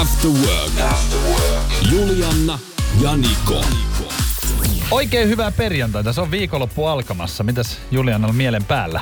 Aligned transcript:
After 0.00 0.30
Work. 0.30 0.92
Julianna 1.92 2.58
ja 3.00 3.16
Niko. 3.16 3.64
Oikein 4.90 5.28
hyvää 5.28 5.52
perjantaita. 5.52 6.12
Se 6.12 6.20
on 6.20 6.30
viikonloppu 6.30 6.86
alkamassa. 6.86 7.44
Mitäs 7.44 7.78
Julianalla 7.90 8.32
mielen 8.32 8.64
päällä? 8.64 9.00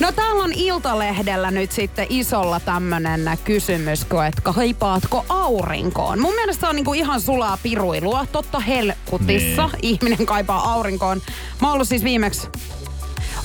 No 0.00 0.12
täällä 0.12 0.44
on 0.44 0.52
Iltalehdellä 0.52 1.50
nyt 1.50 1.72
sitten 1.72 2.06
isolla 2.08 2.60
tämmönen 2.60 3.38
kysymys, 3.44 4.02
että 4.02 4.42
kaipaatko 4.42 5.24
aurinkoon? 5.28 6.20
Mun 6.20 6.34
mielestä 6.34 6.68
on 6.68 6.76
niinku 6.76 6.94
ihan 6.94 7.20
sulaa 7.20 7.58
piruilua. 7.62 8.26
Totta 8.32 8.60
helkutissa 8.60 9.66
niin. 9.66 9.78
ihminen 9.82 10.26
kaipaa 10.26 10.72
aurinkoon. 10.72 11.22
Mä 11.60 11.68
oon 11.68 11.74
ollut 11.74 11.88
siis 11.88 12.04
viimeksi 12.04 12.48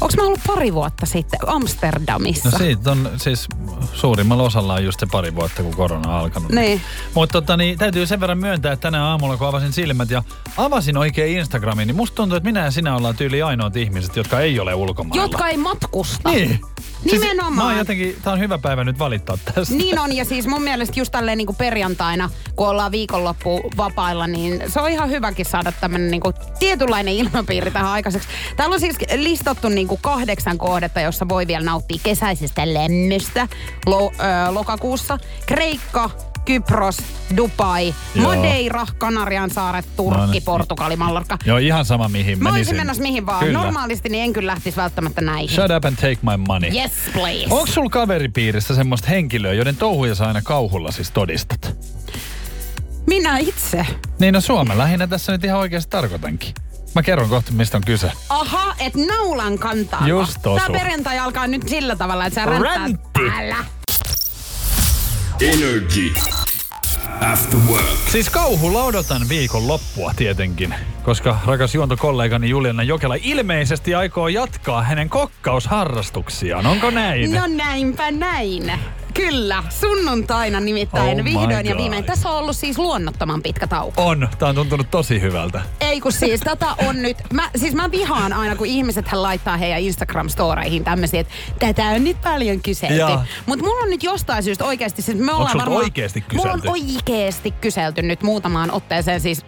Onko 0.02 0.14
mä 0.18 0.24
ollut 0.24 0.40
pari 0.48 0.74
vuotta 0.74 1.06
sitten 1.06 1.40
Amsterdamissa? 1.48 2.50
No 2.50 2.58
siitä 2.58 2.92
on 2.92 3.12
siis 3.18 3.48
suurimmalla 3.94 4.44
osalla 4.44 4.74
on 4.74 4.86
just 4.86 5.00
se 5.00 5.06
pari 5.12 5.36
vuotta, 5.36 5.64
kun 5.64 5.76
korona 5.76 6.10
on 6.10 6.16
alkanut. 6.16 6.52
Niin. 6.52 6.82
Mutta 7.14 7.34
tota, 7.34 7.58
niin, 7.58 7.78
täytyy 7.78 8.06
sen 8.06 8.20
verran 8.20 8.38
myöntää, 8.38 8.74
että 8.74 8.82
tänä 8.82 9.06
aamulla 9.06 9.38
kun 9.38 9.48
avasin 9.48 9.74
silmät 9.74 10.10
ja 10.10 10.24
avasin 10.58 10.98
oikein 10.98 11.38
Instagramin, 11.38 11.88
niin 11.88 11.96
musta 11.96 12.16
tuntuu, 12.16 12.38
että 12.38 12.50
minä 12.50 12.64
ja 12.66 12.72
sinä 12.72 12.96
ollaan 12.96 13.16
tyyli 13.16 13.42
ainoat 13.42 13.76
ihmiset, 13.76 14.16
jotka 14.16 14.40
ei 14.40 14.60
ole 14.60 14.74
ulkomailla. 14.74 15.24
Jotka 15.24 15.48
ei 15.48 15.58
matkusta. 15.58 16.32
Niin. 16.32 16.62
Siis 17.04 17.22
Nimenomaan. 17.22 17.54
mä 17.54 17.64
oon 17.64 17.78
jotenkin, 17.78 18.18
tää 18.24 18.34
on 18.34 18.40
hyvä 18.40 18.58
päivä 18.58 18.84
nyt 18.84 19.00
valittaa 19.00 19.38
tästä. 19.56 19.76
Niin 19.76 20.00
on, 20.00 20.16
ja 20.16 20.26
siis 20.26 20.48
mun 20.48 20.62
mielestä 20.62 21.00
just 21.00 21.12
tälleen 21.12 21.38
niin 21.38 21.46
kuin 21.46 21.56
perjantaina, 21.56 22.30
kun 22.56 22.68
ollaan 22.70 22.92
viikonloppu 22.92 23.62
vapailla, 23.78 24.28
niin 24.28 24.64
se 24.68 24.80
on 24.80 24.90
ihan 24.90 25.10
hyväkin 25.10 25.46
saada 25.46 25.72
tämmönen 25.72 26.12
niin 26.12 26.22
kuin 26.22 26.34
tietynlainen 26.60 27.14
ilmapiiri 27.14 27.72
tähän 27.72 27.92
aikaiseksi. 27.92 28.28
Täällä 28.56 28.74
on 28.74 28.80
siis 28.80 28.96
listattu 29.16 29.70
niin 29.70 29.88
kuin 29.88 30.00
kahdeksan 30.02 30.58
kohdetta, 30.58 31.02
jossa 31.02 31.30
voi 31.30 31.48
vielä 31.48 31.66
nauttia 31.66 32.00
kesäisestä 32.04 32.74
lämmöstä 32.74 33.48
lo, 33.86 34.12
ö, 34.20 34.54
lokakuussa. 34.54 35.18
Kreikka, 35.46 36.10
Kypros, 36.54 36.98
Dubai, 37.38 37.96
Joo. 38.16 38.36
Madeira, 38.36 38.86
Kanarian 38.98 39.50
saaret, 39.50 39.86
Turkki, 39.96 40.20
No 40.22 40.32
niin. 40.32 40.44
Portugali, 40.44 40.96
Mallorca. 40.96 41.38
Joo, 41.46 41.58
ihan 41.58 41.86
sama 41.86 42.10
mihin 42.10 42.44
Mä 42.44 42.50
olisin 42.50 42.60
menisin. 42.60 42.76
menossa 42.78 43.04
mihin 43.04 43.26
vaan. 43.26 43.40
Kyllä. 43.46 43.60
Normaalisti 43.60 44.10
niin 44.10 44.24
en 44.24 44.34
kyllä 44.34 44.48
lähtisi 44.52 44.78
välttämättä 44.78 45.22
näihin. 45.22 45.50
Shut 45.50 45.72
up 45.78 45.86
and 45.86 45.96
take 45.96 46.18
my 46.22 46.38
money. 46.48 46.70
Yes, 46.74 46.92
please. 47.14 47.46
Onko 47.50 47.66
sulla 47.68 47.90
kaveripiirissä 47.90 48.76
semmoista 48.76 49.08
henkilöä, 49.08 49.54
joiden 49.54 49.76
touhuja 49.76 50.16
sä 50.16 50.28
aina 50.28 50.42
kauhulla 50.42 50.92
siis 50.92 51.12
todistat? 51.12 51.76
Minä 53.08 53.38
itse. 53.38 53.86
Niin 54.20 54.34
no 54.34 54.42
Suomen 54.42 54.78
lähinnä 54.78 55.08
tässä 55.08 55.32
nyt 55.32 55.44
ihan 55.44 55.60
oikeasti 55.60 55.90
tarkoitankin. 55.90 56.54
Mä 56.96 57.04
kerron 57.04 57.30
kohta, 57.30 57.52
mistä 57.52 57.78
on 57.78 57.84
kyse. 57.86 58.12
Aha, 58.30 58.76
et 58.80 58.94
naulan 58.96 59.58
kantaa. 59.60 60.08
Just 60.08 60.48
osu. 60.48 60.58
Tää 60.66 60.80
perjantai 60.80 61.20
alkaa 61.20 61.48
nyt 61.48 61.68
sillä 61.70 61.96
tavalla, 61.96 62.26
että 62.26 62.42
sä 62.42 62.46
ränttäät 62.46 62.76
Räntti. 62.78 63.10
päällä. 63.14 63.56
Energy 65.42 66.14
After 67.22 67.60
Work. 67.70 67.86
Siis 68.12 68.30
kauhulla 68.30 68.84
odotan 68.84 69.22
viikon 69.30 69.68
loppua 69.68 70.12
tietenkin, 70.16 70.76
koska 71.04 71.38
rakas 71.46 71.76
juontokollegani 71.76 72.50
Juliana 72.50 72.84
Jokela 72.84 73.16
ilmeisesti 73.22 73.96
aikoo 73.96 74.28
jatkaa 74.28 74.84
hänen 74.84 75.10
kokkausharrastuksiaan. 75.10 76.66
Onko 76.66 76.90
näin? 76.92 77.32
No 77.32 77.48
näinpä 77.48 78.12
näin. 78.12 78.72
Kyllä, 79.20 79.64
sunnuntaina 79.70 80.60
nimittäin 80.60 81.20
Oh 81.20 81.26
vihdoin 81.26 81.66
ja 81.66 81.78
viimein. 81.78 82.04
Tässä 82.04 82.30
on 82.30 82.36
ollut 82.38 82.56
siis 82.56 82.78
luonnottoman 82.78 83.42
pitkä 83.42 83.68
tauko. 83.68 84.06
On. 84.06 84.28
Tää 84.40 84.50
on 84.50 84.56
tuntunut 84.56 84.92
tosi 84.92 85.22
hyvältä. 85.22 85.62
Ei 85.82 86.02
kun 86.02 86.12
siis 86.12 86.40
tätä 86.40 86.66
on 86.88 87.02
nyt, 87.02 87.18
mä, 87.34 87.50
siis 87.56 87.74
mä 87.76 87.92
vihaan 87.92 88.34
aina 88.34 88.56
kun 88.56 88.68
ihmiset 88.68 89.08
hän 89.08 89.24
laittaa 89.24 89.58
heidän 89.58 89.82
Instagram-storeihin 89.82 90.84
tämmöisiä, 90.84 91.20
että 91.20 91.34
tätä 91.60 91.84
on 91.84 92.04
nyt 92.04 92.22
paljon 92.22 92.62
kyselty. 92.62 93.20
Mutta 93.46 93.66
mulla 93.66 93.84
on 93.84 93.90
nyt 93.90 94.04
jostain 94.04 94.44
syystä 94.44 94.66
oikeasti, 94.66 95.02
siis 95.02 95.18
me 95.18 95.34
ollaan 95.34 95.58
varmaan... 95.58 95.84
oikeesti 95.84 96.24
Mulla 96.34 96.52
kyselty? 96.52 96.68
on 96.68 96.74
oikeasti 96.74 97.52
kyselty 97.52 98.02
nyt 98.02 98.24
muutamaan 98.24 98.72
otteeseen 98.72 99.22
siis 99.22 99.46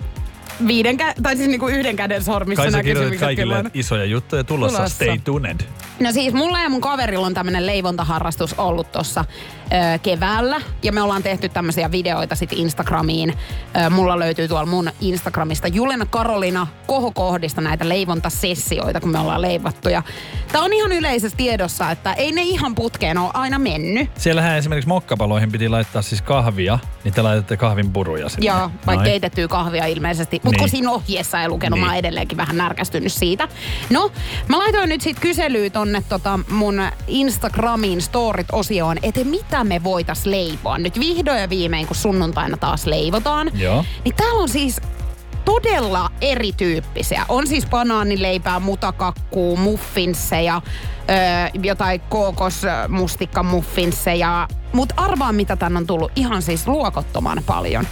viiden, 0.67 0.99
kä- 0.99 1.21
tai 1.23 1.37
siis 1.37 1.49
niinku 1.49 1.67
yhden 1.67 1.95
käden 1.95 2.23
sormissa 2.23 2.63
Kai 2.63 2.71
sä 2.71 2.83
kirjoitit 2.83 3.19
kaikille 3.19 3.55
kyllä 3.55 3.69
isoja 3.73 4.05
juttuja 4.05 4.43
tulossa. 4.43 4.77
Tulossa. 4.77 4.95
Stay 4.95 5.17
tuned. 5.17 5.59
No 5.99 6.11
siis 6.11 6.33
mulla 6.33 6.59
ja 6.59 6.69
mun 6.69 6.81
kaverilla 6.81 7.25
on 7.25 7.33
tämmönen 7.33 7.65
leivontaharrastus 7.65 8.53
ollut 8.57 8.91
tuossa 8.91 9.25
ö, 9.73 9.99
keväällä. 9.99 10.61
Ja 10.83 10.91
me 10.91 11.01
ollaan 11.01 11.23
tehty 11.23 11.49
tämmöisiä 11.49 11.91
videoita 11.91 12.35
sit 12.35 12.53
Instagramiin. 12.53 13.33
Ö, 13.85 13.89
mulla 13.89 14.19
löytyy 14.19 14.47
tuolla 14.47 14.65
mun 14.65 14.91
Instagramista 15.01 15.67
Julena 15.67 16.05
Karolina 16.05 16.67
kohokohdista 16.87 17.61
näitä 17.61 17.89
leivontasessioita, 17.89 18.99
kun 19.01 19.11
me 19.11 19.19
ollaan 19.19 19.41
leivottu. 19.41 19.89
Ja 19.89 20.03
tää 20.51 20.61
on 20.61 20.73
ihan 20.73 20.91
yleisessä 20.91 21.37
tiedossa, 21.37 21.91
että 21.91 22.13
ei 22.13 22.31
ne 22.31 22.41
ihan 22.41 22.75
putkeen 22.75 23.17
ole 23.17 23.31
aina 23.33 23.59
mennyt. 23.59 24.09
Siellähän 24.17 24.57
esimerkiksi 24.57 24.87
mokkapaloihin 24.87 25.51
piti 25.51 25.69
laittaa 25.69 26.01
siis 26.01 26.21
kahvia, 26.21 26.79
niin 27.03 27.13
te 27.13 27.21
laitatte 27.21 27.57
kahvin 27.57 27.91
puruja 27.91 28.29
sinne. 28.29 28.45
Joo, 28.47 28.59
vaikka 28.61 28.91
Noin. 28.93 29.03
keitettyä 29.03 29.47
kahvia 29.47 29.85
ilmeisesti. 29.85 30.41
Mutta 30.43 30.57
kun 30.57 30.65
Niin. 30.65 30.69
siinä 30.71 30.91
ohjeessa 30.91 31.41
ei 31.41 31.49
lukenut, 31.49 31.79
Niin. 31.79 31.87
mä 31.87 31.95
edelleenkin 31.95 32.37
vähän 32.37 32.57
närkästynyt 32.57 33.13
siitä. 33.13 33.47
No, 33.89 34.11
mä 34.47 34.57
laitoin 34.59 34.89
nyt 34.89 35.01
sit 35.01 35.19
kyselyä 35.19 35.69
tonne 35.69 36.03
tota 36.09 36.39
mun 36.49 36.81
Instagramin 37.07 38.01
storit-osioon, 38.01 38.97
että 39.03 39.23
mitä 39.23 39.60
me 39.63 39.83
voitais 39.83 40.25
leivoa. 40.25 40.77
Nyt 40.77 40.99
vihdoin 40.99 41.41
ja 41.41 41.49
viimein, 41.49 41.87
kun 41.87 41.95
sunnuntaina 41.95 42.57
taas 42.57 42.85
leivotaan. 42.85 43.51
Joo. 43.53 43.85
Niin 44.05 44.15
täällä 44.15 44.41
on 44.41 44.49
siis 44.49 44.81
todella 45.45 46.09
erityyppisiä. 46.21 47.25
On 47.29 47.47
siis 47.47 47.65
banaanileipää, 47.65 48.59
mutakakkuu, 48.59 49.57
muffinsseja, 49.57 50.61
öö, 51.09 51.15
jotain 51.63 52.01
kookosmustikkamuffinsseja. 52.09 54.47
Mutta 54.73 54.95
arvaa, 54.97 55.33
mitä 55.33 55.55
tänne 55.55 55.77
on 55.77 55.87
tullut 55.87 56.11
ihan 56.15 56.41
siis 56.41 56.67
luokottoman 56.67 57.43
paljon. 57.45 57.87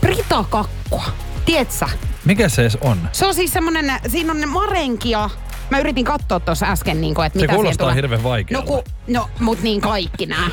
Britakakkua. 0.00 1.04
Tietsä? 1.44 1.88
Mikä 2.24 2.48
se 2.48 2.62
edes 2.62 2.78
on? 2.80 3.08
Se 3.12 3.26
on 3.26 3.34
siis 3.34 3.52
semmonen, 3.52 3.92
siinä 4.08 4.32
on 4.32 4.40
ne 4.40 4.46
marenkia. 4.46 5.30
Mä 5.70 5.78
yritin 5.78 6.04
katsoa 6.04 6.40
tuossa 6.40 6.66
äsken, 6.66 7.00
niin 7.00 7.14
kuin, 7.14 7.26
että 7.26 7.38
Se 7.38 7.42
mitä 7.42 7.52
siihen 7.52 7.56
kuulostaa 7.56 7.92
hirveän 7.92 8.22
No, 8.22 8.28
vaikealta. 8.28 8.66
ku, 8.66 8.84
no 9.08 9.28
mut 9.40 9.62
niin 9.62 9.80
kaikki 9.80 10.26
nämä. 10.26 10.50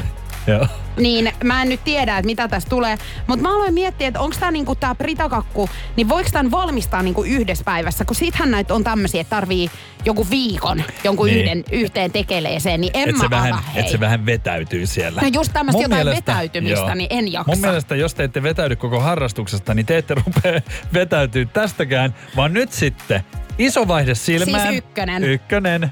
Joo. 0.48 0.68
Niin 1.00 1.34
mä 1.44 1.62
en 1.62 1.70
nyt 1.70 1.84
tiedä, 1.84 2.18
että 2.18 2.26
mitä 2.26 2.48
tästä 2.48 2.70
tulee. 2.70 2.98
Mutta 3.28 3.44
mä 3.44 3.56
aloin 3.56 3.74
miettiä, 3.74 4.08
että 4.08 4.20
onko 4.20 4.36
tämä 4.40 4.52
niinku 4.52 4.76
tää 4.76 4.96
britakakku, 4.96 5.70
niin 5.96 6.10
voiko 6.10 6.30
tämän 6.32 6.52
valmistaa 6.52 7.02
niinku 7.04 7.24
yhdessä 7.24 7.64
päivässä? 7.64 8.06
Kun 8.06 8.16
siitähän 8.16 8.52
näitä 8.52 8.74
on 8.74 8.84
tämmöisiä, 8.84 9.22
että 9.22 9.36
tarvii 9.36 9.72
joku 10.06 10.28
viikon 10.30 10.84
jonkun 11.04 11.28
Niin. 11.28 11.40
yhden 11.40 11.64
yhteen 11.72 12.12
tekeleeseen, 12.12 12.82
niin 12.82 12.92
en 12.94 13.10
Et 13.10 13.16
mä 13.16 13.24
se, 13.24 13.30
vähän, 13.30 13.64
hei. 13.74 13.84
et 13.84 13.90
se 13.90 14.00
vähän 14.00 14.26
vetäytyy 14.26 14.86
siellä. 14.86 15.22
No 15.22 15.28
just 15.34 15.54
tämmöistä 15.54 15.82
jotain 15.82 16.06
vetäytymistä, 16.08 16.96
niin 16.96 17.08
en 17.10 17.32
jaksa. 17.32 17.52
Mun 17.52 17.62
mielestä, 17.62 17.96
jos 17.96 18.14
te 18.16 18.24
ette 18.24 18.44
vetäydy 18.44 18.76
koko 18.76 19.00
harrastuksesta, 19.00 19.74
niin 19.74 19.86
te 19.86 19.98
ette 19.98 20.16
rupea 20.26 20.62
vetäytyy 20.94 21.46
tästäkään, 21.46 22.16
vaan 22.36 22.54
nyt 22.54 22.72
sitten 22.72 23.24
iso 23.58 23.88
vaihde 23.88 24.16
silmään. 24.16 24.68
Siis 24.68 24.78
ykkönen. 24.78 25.24
Ykkönen. 25.24 25.92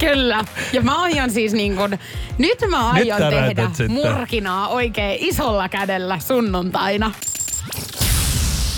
Kyllä. 0.00 0.44
Ja 0.72 0.80
mä 0.82 1.02
aion 1.02 1.30
siis 1.30 1.52
niin 1.52 1.76
kun, 1.76 1.98
nyt 2.38 2.58
mä 2.70 2.90
aion 2.90 3.18
täräytät 3.18 3.56
tehdä 3.56 3.68
sitten. 3.68 3.96
Murkinaa 4.28 4.68
oikein 4.68 5.18
isolla 5.20 5.68
kädellä 5.68 6.18
sunnuntaina. 6.18 7.12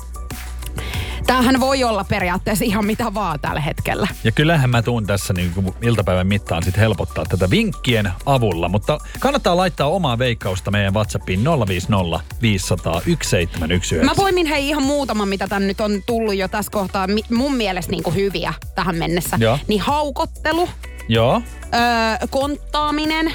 Tämähän 1.28 1.60
voi 1.60 1.84
olla 1.84 2.04
periaatteessa 2.04 2.66
ihan 2.66 2.86
mitä 2.86 3.14
vaan 3.14 3.40
tällä 3.40 3.62
hetkellä. 3.62 4.08
Ja 4.24 4.32
kyllähän 4.32 4.70
mä 4.70 4.82
tuun 4.82 5.06
tässä 5.08 5.34
niin 5.34 5.52
iltapäivän 5.82 6.28
mittaan 6.28 6.64
sit 6.64 6.78
helpottaa 6.78 7.26
tätä 7.26 7.50
vinkkien 7.50 8.12
avulla, 8.26 8.70
mutta 8.70 8.98
kannattaa 9.20 9.58
laittaa 9.58 9.88
omaa 9.88 10.18
veikkausta 10.18 10.72
meidän 10.72 10.94
WhatsAppiin 10.94 11.44
050 11.68 12.20
500 12.42 12.94
1719. 12.94 14.06
Mä 14.06 14.16
poimin 14.16 14.48
hei 14.48 14.70
ihan 14.70 14.84
muutaman, 14.84 15.28
mitä 15.28 15.48
tän 15.48 15.68
nyt 15.68 15.82
on 15.82 16.04
tullut 16.06 16.36
jo 16.36 16.48
tässä 16.48 16.72
kohtaa 16.72 17.08
mun 17.32 17.56
mielestä 17.56 17.92
niinku 17.92 18.12
hyviä 18.12 18.54
tähän 18.76 18.96
mennessä. 18.96 19.38
Joo. 19.40 19.60
Niin 19.68 19.82
haukottelu, 19.82 20.70
Joo. 21.10 21.42
öö, 21.74 22.28
konttaaminen, 22.30 23.34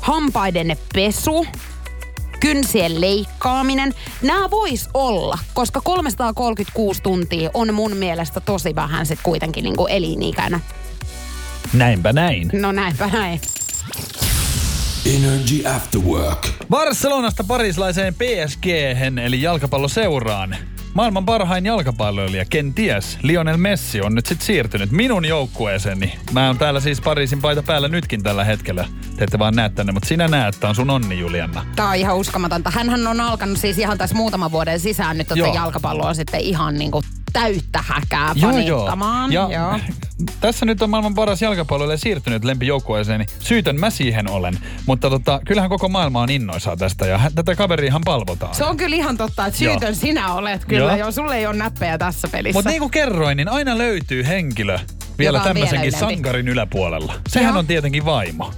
hampaiden 0.00 0.76
pesu, 0.94 1.46
kynsien 2.40 3.00
leikkaaminen. 3.00 3.94
Nämä 4.22 4.50
vois 4.50 4.88
olla, 4.94 5.38
koska 5.54 5.80
336 5.80 7.02
tuntia 7.02 7.50
on 7.54 7.74
mun 7.74 7.96
mielestä 7.96 8.40
tosi 8.40 8.74
vähän 8.74 9.06
sit 9.06 9.18
kuitenkin 9.22 9.64
niinku 9.64 9.86
elinikänä. 9.86 10.60
Näinpä 11.72 12.12
näin. 12.12 12.50
No 12.52 12.72
näinpä 12.72 13.06
näin. 13.06 13.40
Energy 15.16 15.68
After 15.76 16.00
Work. 16.00 16.48
Barcelonasta 16.70 17.44
parislaiseen 17.44 18.14
PSG, 18.14 18.66
eli 19.24 19.42
jalkapalloseuraan. 19.42 20.56
Maailman 20.94 21.24
parhain 21.24 21.66
jalkapalloilija, 21.66 22.44
kenties, 22.44 23.18
Lionel 23.22 23.56
Messi 23.56 24.00
on 24.00 24.14
nyt 24.14 24.26
sitten 24.26 24.46
siirtynyt 24.46 24.90
minun 24.90 25.24
joukkueeseeni. 25.24 26.18
Mä 26.32 26.46
oon 26.46 26.58
täällä 26.58 26.80
siis 26.80 27.00
Pariisin 27.00 27.40
paita 27.40 27.62
päällä 27.62 27.88
nytkin 27.88 28.22
tällä 28.22 28.44
hetkellä. 28.44 28.86
Te 29.16 29.24
ette 29.24 29.38
vaan 29.38 29.54
näe 29.54 29.68
tänne, 29.68 29.92
mutta 29.92 30.08
sinä 30.08 30.28
näet, 30.28 30.60
tää 30.60 30.70
on 30.70 30.76
sun 30.76 30.90
onni, 30.90 31.18
Julianna. 31.18 31.66
Tää 31.76 31.88
on 31.88 31.96
ihan 31.96 32.16
uskomatonta. 32.16 32.70
Hänhän 32.70 33.06
on 33.06 33.20
alkanut 33.20 33.58
siis 33.58 33.78
ihan 33.78 33.98
tässä 33.98 34.16
muutaman 34.16 34.52
vuoden 34.52 34.80
sisään 34.80 35.18
nyt 35.18 35.28
Joo. 35.34 35.54
jalkapalloa 35.54 36.14
sitten 36.14 36.40
ihan 36.40 36.74
niinku 36.74 37.02
täyttä 37.32 37.84
häkää 37.86 38.34
fanittamaan. 38.40 39.32
Ja 39.32 39.48
joo. 39.52 39.78
Tässä 40.40 40.66
nyt 40.66 40.82
on 40.82 40.90
maailman 40.90 41.14
paras 41.14 41.42
jalkapalloilija 41.42 41.96
siirtynyt 41.96 42.44
lempijoukkueeseeni. 42.44 43.26
Syytön 43.38 43.80
mä 43.80 43.90
siihen 43.90 44.30
olen. 44.30 44.58
Mutta 44.86 45.10
tota, 45.10 45.40
kyllähän 45.46 45.70
koko 45.70 45.88
maailma 45.88 46.20
on 46.20 46.30
innoissaan 46.30 46.78
tästä 46.78 47.06
ja 47.06 47.20
tätä 47.34 47.54
kaveriahan 47.56 48.02
palvotaan. 48.04 48.54
Se 48.54 48.64
on 48.64 48.76
kyllä 48.76 48.96
ihan 48.96 49.16
totta, 49.16 49.46
että 49.46 49.58
syytön 49.58 49.88
Joo. 49.88 49.94
sinä 49.94 50.34
olet 50.34 50.64
kyllä. 50.64 50.90
Joo. 50.90 50.96
Joo. 50.96 51.12
Sulle 51.12 51.36
ei 51.36 51.46
ole 51.46 51.56
näppejä 51.56 51.98
tässä 51.98 52.28
pelissä. 52.28 52.58
Mutta 52.58 52.70
niin 52.70 52.80
kuin 52.80 52.90
kerroin, 52.90 53.36
niin 53.36 53.48
aina 53.48 53.78
löytyy 53.78 54.26
henkilö 54.26 54.78
vielä 55.18 55.40
tämmöisenkin 55.40 55.92
vielä 55.92 55.98
sankarin 55.98 56.48
yläpuolella. 56.48 57.14
Sehän 57.28 57.52
Joo. 57.52 57.58
on 57.58 57.66
tietenkin 57.66 58.04
vaimo. 58.04 58.52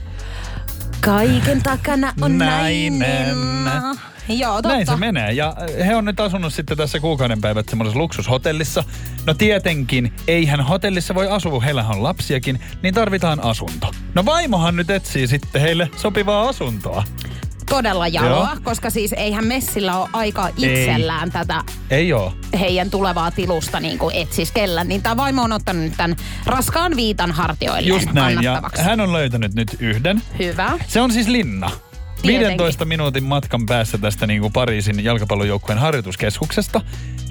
Kaiken 1.00 1.62
takana 1.62 2.12
on 2.20 2.38
Nainen. 2.38 2.98
nainen. 2.98 4.15
Joo, 4.28 4.52
totta. 4.54 4.68
Näin 4.68 4.86
se 4.86 4.96
menee. 4.96 5.32
Ja 5.32 5.56
he 5.86 5.96
on 5.96 6.04
nyt 6.04 6.20
asunut 6.20 6.54
sitten 6.54 6.76
tässä 6.76 7.00
kuukauden 7.00 7.40
päivät 7.40 7.68
semmoisessa 7.68 7.98
luksushotellissa. 7.98 8.84
No 9.26 9.34
tietenkin, 9.34 10.12
eihän 10.28 10.60
hotellissa 10.60 11.14
voi 11.14 11.28
asua, 11.28 11.60
heillähän 11.60 11.96
on 11.96 12.02
lapsiakin, 12.02 12.60
niin 12.82 12.94
tarvitaan 12.94 13.44
asunto. 13.44 13.90
No 14.14 14.24
vaimohan 14.24 14.76
nyt 14.76 14.90
etsii 14.90 15.26
sitten 15.26 15.60
heille 15.62 15.90
sopivaa 15.96 16.48
asuntoa. 16.48 17.04
Todella 17.70 18.08
jaloa, 18.08 18.30
Joo. 18.30 18.56
koska 18.62 18.90
siis 18.90 19.12
eihän 19.12 19.46
Messillä 19.46 19.98
ole 19.98 20.08
aikaa 20.12 20.48
itsellään 20.56 21.32
tätä 21.32 21.62
Ei 21.90 22.12
oo. 22.12 22.32
heidän 22.60 22.90
tulevaa 22.90 23.30
tilusta 23.30 23.80
niin 23.80 23.98
kuin 23.98 24.14
etsiskellä. 24.16 24.84
Niin 24.84 25.02
tämä 25.02 25.16
vaimo 25.16 25.42
on 25.42 25.52
ottanut 25.52 25.82
nyt 25.82 25.92
tämän 25.96 26.16
raskaan 26.46 26.96
viitan 26.96 27.32
hartioilleen 27.32 27.86
Just 27.86 28.12
näin. 28.12 28.42
Ja 28.42 28.62
hän 28.78 29.00
on 29.00 29.12
löytänyt 29.12 29.54
nyt 29.54 29.76
yhden. 29.80 30.22
Hyvä. 30.38 30.72
Se 30.86 31.00
on 31.00 31.12
siis 31.12 31.28
linna. 31.28 31.70
Tietenkin. 32.22 32.48
15 32.48 32.84
minuutin 32.84 33.24
matkan 33.24 33.66
päässä 33.66 33.98
tästä 33.98 34.26
niin 34.26 34.40
kuin 34.40 34.52
Pariisin 34.52 35.04
jalkapallojoukkueen 35.04 35.78
harjoituskeskuksesta. 35.78 36.80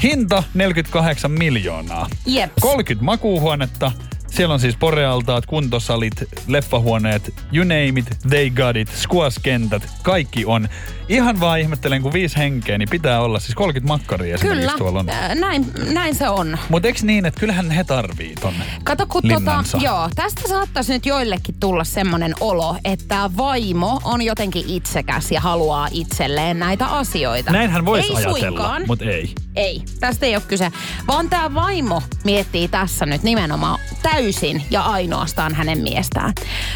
Hinta 0.04 0.44
48 0.54 1.32
miljoonaa. 1.32 2.08
Jeps. 2.26 2.54
30 2.62 3.06
makuuhuonetta. 3.06 3.92
Siellä 4.36 4.54
on 4.54 4.60
siis 4.60 4.76
porealtaat, 4.78 5.46
kuntosalit, 5.46 6.14
leffahuoneet, 6.48 7.34
you 7.54 7.64
name 7.64 8.00
it, 8.00 8.06
they 8.30 8.50
got 8.50 8.76
it, 8.76 8.90
squash-kentät, 8.90 9.84
kaikki 10.04 10.46
on. 10.46 10.70
Ihan 11.10 11.40
vaan 11.40 11.60
ihmettelen, 11.60 12.02
kun 12.02 12.14
viisi 12.14 12.38
henkeä, 12.38 12.78
niin 12.78 12.90
pitää 12.90 13.22
olla 13.22 13.40
siis 13.40 13.56
30 13.56 13.94
makkaria 13.94 14.38
Kyllä, 14.38 14.74
tuolla 14.78 15.00
on. 15.00 15.10
äh, 15.10 15.36
näin, 15.36 15.66
näin 15.94 16.16
se 16.16 16.30
on. 16.30 16.58
Mutta 16.70 16.88
eikö 16.88 17.00
niin, 17.04 17.26
että 17.26 17.40
kyllähän 17.40 17.72
he 17.72 17.84
tarvii 17.84 18.36
ton 18.36 18.54
Kato, 18.84 19.06
kun 19.08 19.22
tota, 19.34 19.64
joo, 19.80 20.10
tästä 20.16 20.42
saattaisi 20.50 20.94
nyt 20.94 21.06
joillekin 21.06 21.56
tulla 21.60 21.84
semmoinen 21.84 22.34
olo, 22.40 22.78
että 22.86 23.30
vaimo 23.38 24.02
on 24.04 24.22
jotenkin 24.22 24.64
itsekäs 24.68 25.32
ja 25.32 25.42
haluaa 25.42 25.88
itselleen 25.92 26.60
näitä 26.60 26.86
asioita. 26.86 27.52
Näinhän 27.52 27.86
voisi 27.86 28.08
ei 28.08 28.16
ajatella, 28.16 28.40
suinkaan. 28.40 28.84
mutta 28.88 29.06
ei. 29.06 29.36
Ei, 29.56 29.82
tästä 30.00 30.26
ei 30.26 30.36
ole 30.36 30.44
kyse. 30.48 30.72
Vaan 31.08 31.30
tämä 31.30 31.54
vaimo 31.54 32.02
miettii 32.24 32.68
tässä 32.68 33.06
nyt 33.06 33.24
nimenomaan 33.24 33.80
täysin 34.02 34.25
ja 34.72 34.82
ainoastaan 34.82 35.56
hänen 35.56 35.78
miestään. 35.82 36.34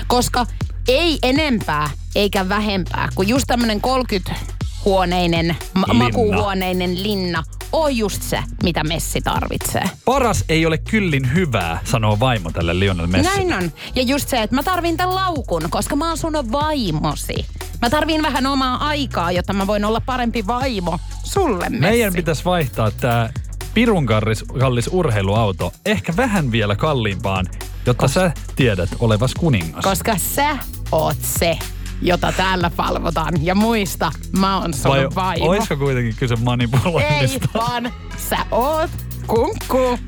Koska 0.07 0.45
ei 0.87 1.19
enempää 1.23 1.89
eikä 2.15 2.49
vähempää 2.49 3.09
kuin 3.15 3.27
just 3.29 3.45
tämmöinen 3.47 3.81
30-huoneinen, 3.81 5.55
ma- 5.73 5.85
Linna. 5.87 6.03
makuuhuoneinen 6.03 7.03
linna 7.03 7.43
on 7.71 7.97
just 7.97 8.21
se, 8.21 8.39
mitä 8.63 8.83
Messi 8.83 9.21
tarvitsee. 9.21 9.83
Paras 10.05 10.43
ei 10.49 10.65
ole 10.65 10.77
kyllin 10.77 11.33
hyvää, 11.33 11.79
sanoo 11.83 12.19
vaimo 12.19 12.51
tälle 12.51 12.79
Lionel 12.79 13.07
Messille. 13.07 13.45
Näin 13.45 13.63
on. 13.63 13.71
Ja 13.95 14.01
just 14.01 14.29
se, 14.29 14.41
että 14.41 14.55
mä 14.55 14.63
tarvin 14.63 14.97
tämän 14.97 15.15
laukun, 15.15 15.63
koska 15.69 15.95
mä 15.95 16.07
oon 16.07 16.17
sun 16.17 16.33
vaimosi. 16.51 17.45
Mä 17.81 17.89
tarvin 17.89 18.23
vähän 18.23 18.45
omaa 18.45 18.87
aikaa, 18.87 19.31
jotta 19.31 19.53
mä 19.53 19.67
voin 19.67 19.85
olla 19.85 20.01
parempi 20.05 20.47
vaimo 20.47 20.99
sulle, 21.23 21.69
Messi. 21.69 21.81
Meidän 21.81 22.13
pitäisi 22.13 22.45
vaihtaa 22.45 22.91
tämä 22.91 23.29
pirun 23.73 24.05
kallis, 24.05 24.43
kallis 24.59 24.89
urheiluauto 24.91 25.71
ehkä 25.85 26.13
vähän 26.17 26.51
vielä 26.51 26.75
kalliimpaan, 26.75 27.45
jotta 27.85 28.07
sä 28.07 28.31
tiedät 28.55 28.89
olevas 28.99 29.33
kuningas. 29.33 29.83
Koska 29.83 30.17
sä 30.35 30.57
oot 30.91 31.17
se, 31.39 31.57
jota 32.01 32.31
täällä 32.31 32.69
palvotaan. 32.75 33.45
Ja 33.45 33.55
muista, 33.55 34.11
mä 34.37 34.59
oon 34.61 34.73
sun 34.73 34.91
Vai 34.91 35.07
vaimo. 35.15 35.45
olisiko 35.45 35.77
kuitenkin 35.77 36.15
kyse 36.15 36.33
Ei 36.33 36.43
manipuloinnista? 36.43 37.47
vaan, 37.53 37.93
sä 38.29 38.37
oot 38.51 38.91
kunkku. 39.27 39.99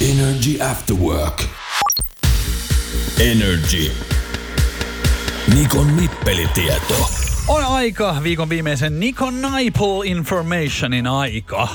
Energy 0.00 0.62
After 0.70 0.96
Work. 0.96 1.42
Energy. 3.20 3.92
Nikon 5.54 5.96
nippelitieto. 5.96 7.21
On 7.48 7.64
aika, 7.64 8.16
viikon 8.22 8.48
viimeisen 8.48 9.00
Nico 9.00 9.30
Nipple 9.30 10.04
Informationin 10.04 11.06
aika. 11.06 11.68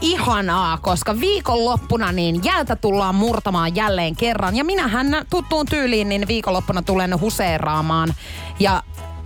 Ihanaa, 0.00 0.78
koska 0.78 1.20
viikonloppuna 1.20 2.12
niin 2.12 2.44
jäätä 2.44 2.76
tullaan 2.76 3.14
murtamaan 3.14 3.76
jälleen 3.76 4.16
kerran. 4.16 4.56
Ja 4.56 4.64
minähän 4.64 5.06
tuttuun 5.30 5.66
tyyliin 5.66 6.08
niin 6.08 6.28
viikonloppuna 6.28 6.82
tulen 6.82 7.20
huseeraamaan 7.20 8.14
ja 8.60 8.82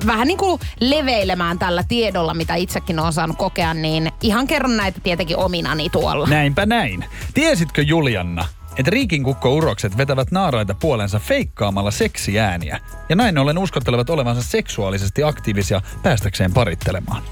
vähän 0.06 0.26
niin 0.26 0.38
kuin 0.38 0.60
leveilemään 0.80 1.58
tällä 1.58 1.82
tiedolla, 1.88 2.34
mitä 2.34 2.54
itsekin 2.54 2.98
olen 2.98 3.12
saanut 3.12 3.36
kokea, 3.36 3.74
niin 3.74 4.12
ihan 4.22 4.46
kerron 4.46 4.76
näitä 4.76 5.00
tietenkin 5.00 5.36
ominani 5.36 5.90
tuolla. 5.90 6.26
Näinpä 6.26 6.66
näin. 6.66 7.04
Tiesitkö 7.34 7.82
Julianna, 7.82 8.44
että 8.78 8.90
riikinkukko-urokset 8.90 9.96
vetävät 9.96 10.30
naaraita 10.30 10.74
puolensa 10.74 11.18
feikkaamalla 11.18 11.90
seksiääniä. 11.90 12.80
Ja 13.08 13.16
näin 13.16 13.38
ollen 13.38 13.58
uskottelevat 13.58 14.10
olevansa 14.10 14.42
seksuaalisesti 14.42 15.22
aktiivisia 15.22 15.80
päästäkseen 16.02 16.52
parittelemaan. 16.52 17.22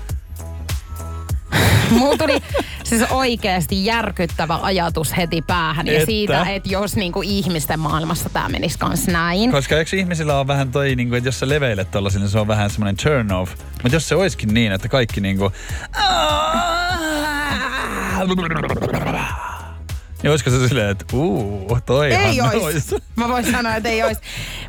Mulla 1.90 2.16
tuli 2.16 2.42
siis 2.84 3.02
oikeasti 3.10 3.84
järkyttävä 3.84 4.58
ajatus 4.62 5.16
heti 5.16 5.42
päähän. 5.42 5.86
Ja 5.86 5.92
Että? 5.92 6.06
siitä, 6.06 6.50
että 6.50 6.68
jos 6.68 6.96
niinku 6.96 7.22
ihmisten 7.22 7.80
maailmassa 7.80 8.28
tämä 8.28 8.48
menisi 8.48 8.78
kans 8.78 9.06
näin. 9.06 9.52
Koska 9.52 9.78
eikö 9.78 9.96
ihmisillä 9.96 10.40
on 10.40 10.46
vähän 10.46 10.72
toi, 10.72 10.94
niin 10.94 11.08
kuin, 11.08 11.18
että 11.18 11.28
jos 11.28 11.40
sä 11.40 11.48
leveilet 11.48 11.90
tollasin, 11.90 12.20
niin 12.20 12.30
se 12.30 12.38
on 12.38 12.48
vähän 12.48 12.70
semmoinen 12.70 12.96
turn 12.96 13.32
off. 13.32 13.52
Mutta 13.82 13.96
jos 13.96 14.08
se 14.08 14.14
olisikin 14.14 14.54
niin, 14.54 14.72
että 14.72 14.88
kaikki 14.88 15.20
niin 15.20 15.38
kuin... 15.38 15.52
Niin 20.24 20.30
olisiko 20.30 20.50
se 20.50 20.68
silleen, 20.68 20.90
että 20.90 21.04
uu, 21.12 21.78
toihan 21.86 22.26
Ei 22.26 22.40
ois. 22.40 22.54
ois. 22.54 22.94
Mä 23.16 23.28
voin 23.28 23.50
sanoa, 23.50 23.76
että 23.76 23.88
ei 23.88 24.02
ois. 24.02 24.18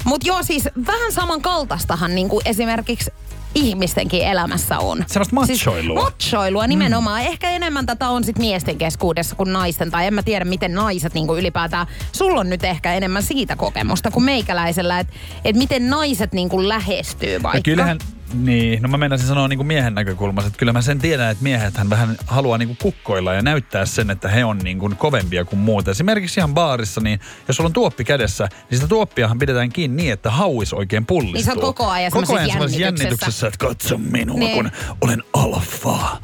Mutta 0.04 0.28
joo, 0.28 0.44
siis 0.44 0.70
vähän 0.88 1.12
samankaltaistahan 1.12 2.16
niin 2.16 2.30
kuin 2.30 2.42
esimerkiksi 2.46 3.12
ihmistenkin 3.56 4.22
elämässä 4.22 4.80
on. 4.80 5.04
Semmoista 5.08 5.36
machoilua. 5.36 6.00
Siis 6.00 6.14
machoilua 6.14 6.68
nimenomaan. 6.68 7.22
Mm. 7.22 7.28
Ehkä 7.28 7.50
enemmän 7.50 7.86
tätä 7.86 8.10
on 8.10 8.24
sit 8.24 8.40
miesten 8.40 8.78
keskuudessa 8.78 9.36
kuin 9.36 9.54
naisten. 9.54 9.92
Tai 9.92 10.08
en 10.08 10.14
mä 10.14 10.24
tiedä, 10.24 10.46
miten 10.46 10.74
naiset 10.74 11.14
niin 11.14 11.28
kuin 11.28 11.40
ylipäätään... 11.40 11.88
Sulla 12.12 12.40
on 12.40 12.50
nyt 12.50 12.64
ehkä 12.64 12.94
enemmän 12.94 13.24
siitä 13.24 13.56
kokemusta 13.56 14.12
kuin 14.12 14.24
meikäläisellä, 14.24 15.00
että 15.00 15.14
et 15.46 15.56
miten 15.56 15.90
naiset 15.90 16.34
niin 16.34 16.50
kuin 16.50 16.70
lähestyy 16.70 17.44
vaikka. 17.44 17.58
Ja 17.58 17.62
kyllähän, 17.64 18.00
niin, 18.34 18.82
no 18.82 18.90
mä 18.90 18.98
menisin 18.98 19.28
sanoa 19.28 19.48
niin 19.48 19.58
kuin 19.58 19.68
miehen 19.68 19.94
näkökulmasta, 19.96 20.48
että 20.48 20.58
kyllä 20.60 20.74
mä 20.74 20.82
sen 20.82 21.00
tiedän, 21.00 21.32
että 21.32 21.44
miehet 21.44 21.78
hän 21.78 21.90
vähän 21.90 22.16
haluaa 22.28 22.58
niin 22.58 22.68
kuin 22.68 22.78
kukkoilla 22.82 23.34
ja 23.34 23.42
näyttää 23.42 23.86
sen, 23.86 24.10
että 24.10 24.28
he 24.30 24.46
on 24.46 24.58
niin 24.58 24.80
kuin 24.80 24.96
kovempia 24.96 25.46
kuin 25.46 25.60
muut. 25.60 25.88
Esimerkiksi 25.88 26.40
ihan 26.40 26.54
baarissa, 26.54 27.02
niin 27.02 27.20
jos 27.48 27.58
sulla 27.58 27.68
on 27.68 27.74
tuoppi 27.74 28.04
kädessä, 28.04 28.48
niin 28.70 28.78
sitä 28.78 28.88
tuoppiahan 28.88 29.40
pidetään 29.40 29.70
kiinni 29.70 30.02
niin, 30.04 30.14
että 30.14 30.30
hauis 30.32 30.74
oikein 30.74 31.06
pullistuu. 31.06 31.34
Niin 31.34 31.46
sä 31.46 31.52
oot 31.52 31.62
koko 31.62 31.88
ajan 31.88 32.12
koko 32.12 32.34
ajan 32.36 32.48
jännityksessä. 32.50 32.82
jännityksessä, 32.82 33.48
että 33.48 33.58
katso 33.58 33.98
minua, 33.98 34.40
Niin. 34.40 34.54
kun 34.56 34.72
olen 35.02 35.24
alfa. 35.34 36.18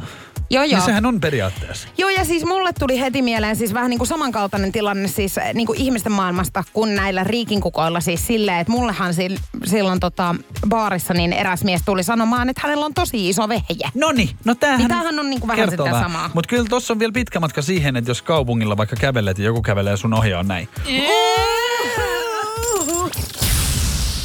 Joo, 0.52 0.64
joo. 0.64 0.78
Niin 0.78 0.86
sehän 0.86 1.06
on 1.06 1.22
periaatteessa. 1.22 1.88
Joo, 1.98 2.10
ja 2.10 2.26
siis 2.26 2.46
mulle 2.46 2.70
tuli 2.80 3.00
heti 3.00 3.22
mieleen 3.22 3.56
siis 3.56 3.74
vähän 3.74 3.90
niin 3.90 3.98
kuin 3.98 4.08
samankaltainen 4.08 4.72
tilanne 4.72 5.08
siis 5.08 5.38
eh, 5.38 5.54
niin 5.54 5.68
kuin 5.68 5.82
ihmisten 5.82 6.12
maailmasta 6.12 6.64
kuin 6.74 6.96
näillä 6.96 7.24
riikinkukoilla 7.24 8.00
siis 8.00 8.28
silleen, 8.28 8.58
että 8.60 8.72
mullehan 8.72 9.14
sil, 9.18 9.36
silloin 9.66 10.00
tota 10.00 10.36
baarissa 10.70 11.14
niin 11.14 11.34
eräs 11.34 11.64
mies 11.64 11.82
tuli 11.86 12.04
sanomaan, 12.04 12.50
että 12.50 12.62
hänellä 12.64 12.86
on 12.86 12.94
tosi 12.94 13.30
iso 13.30 13.50
vehje. 13.50 13.90
No 13.94 14.12
niin, 14.12 14.30
no 14.46 14.56
tämähän, 14.56 14.80
Niin 14.80 14.90
tämähän 14.90 15.20
on 15.20 15.30
niinku 15.30 15.48
vähän 15.48 15.70
kertoo 15.70 15.86
sitä 15.86 16.00
samaa. 16.00 16.30
Mutta 16.34 16.48
kyllä 16.50 16.66
tuossa 16.70 16.94
on 16.94 17.00
vielä 17.00 17.12
pitkä 17.12 17.40
matka 17.40 17.62
siihen, 17.62 17.96
että 17.98 18.12
jos 18.12 18.22
kaupungilla 18.22 18.78
vaikka 18.78 18.96
kävelet 18.96 19.38
ja 19.40 19.46
joku 19.46 19.62
kävelee 19.62 19.98
sun 19.98 20.14
ohi 20.14 20.34
on 20.34 20.48
näin. 20.48 20.70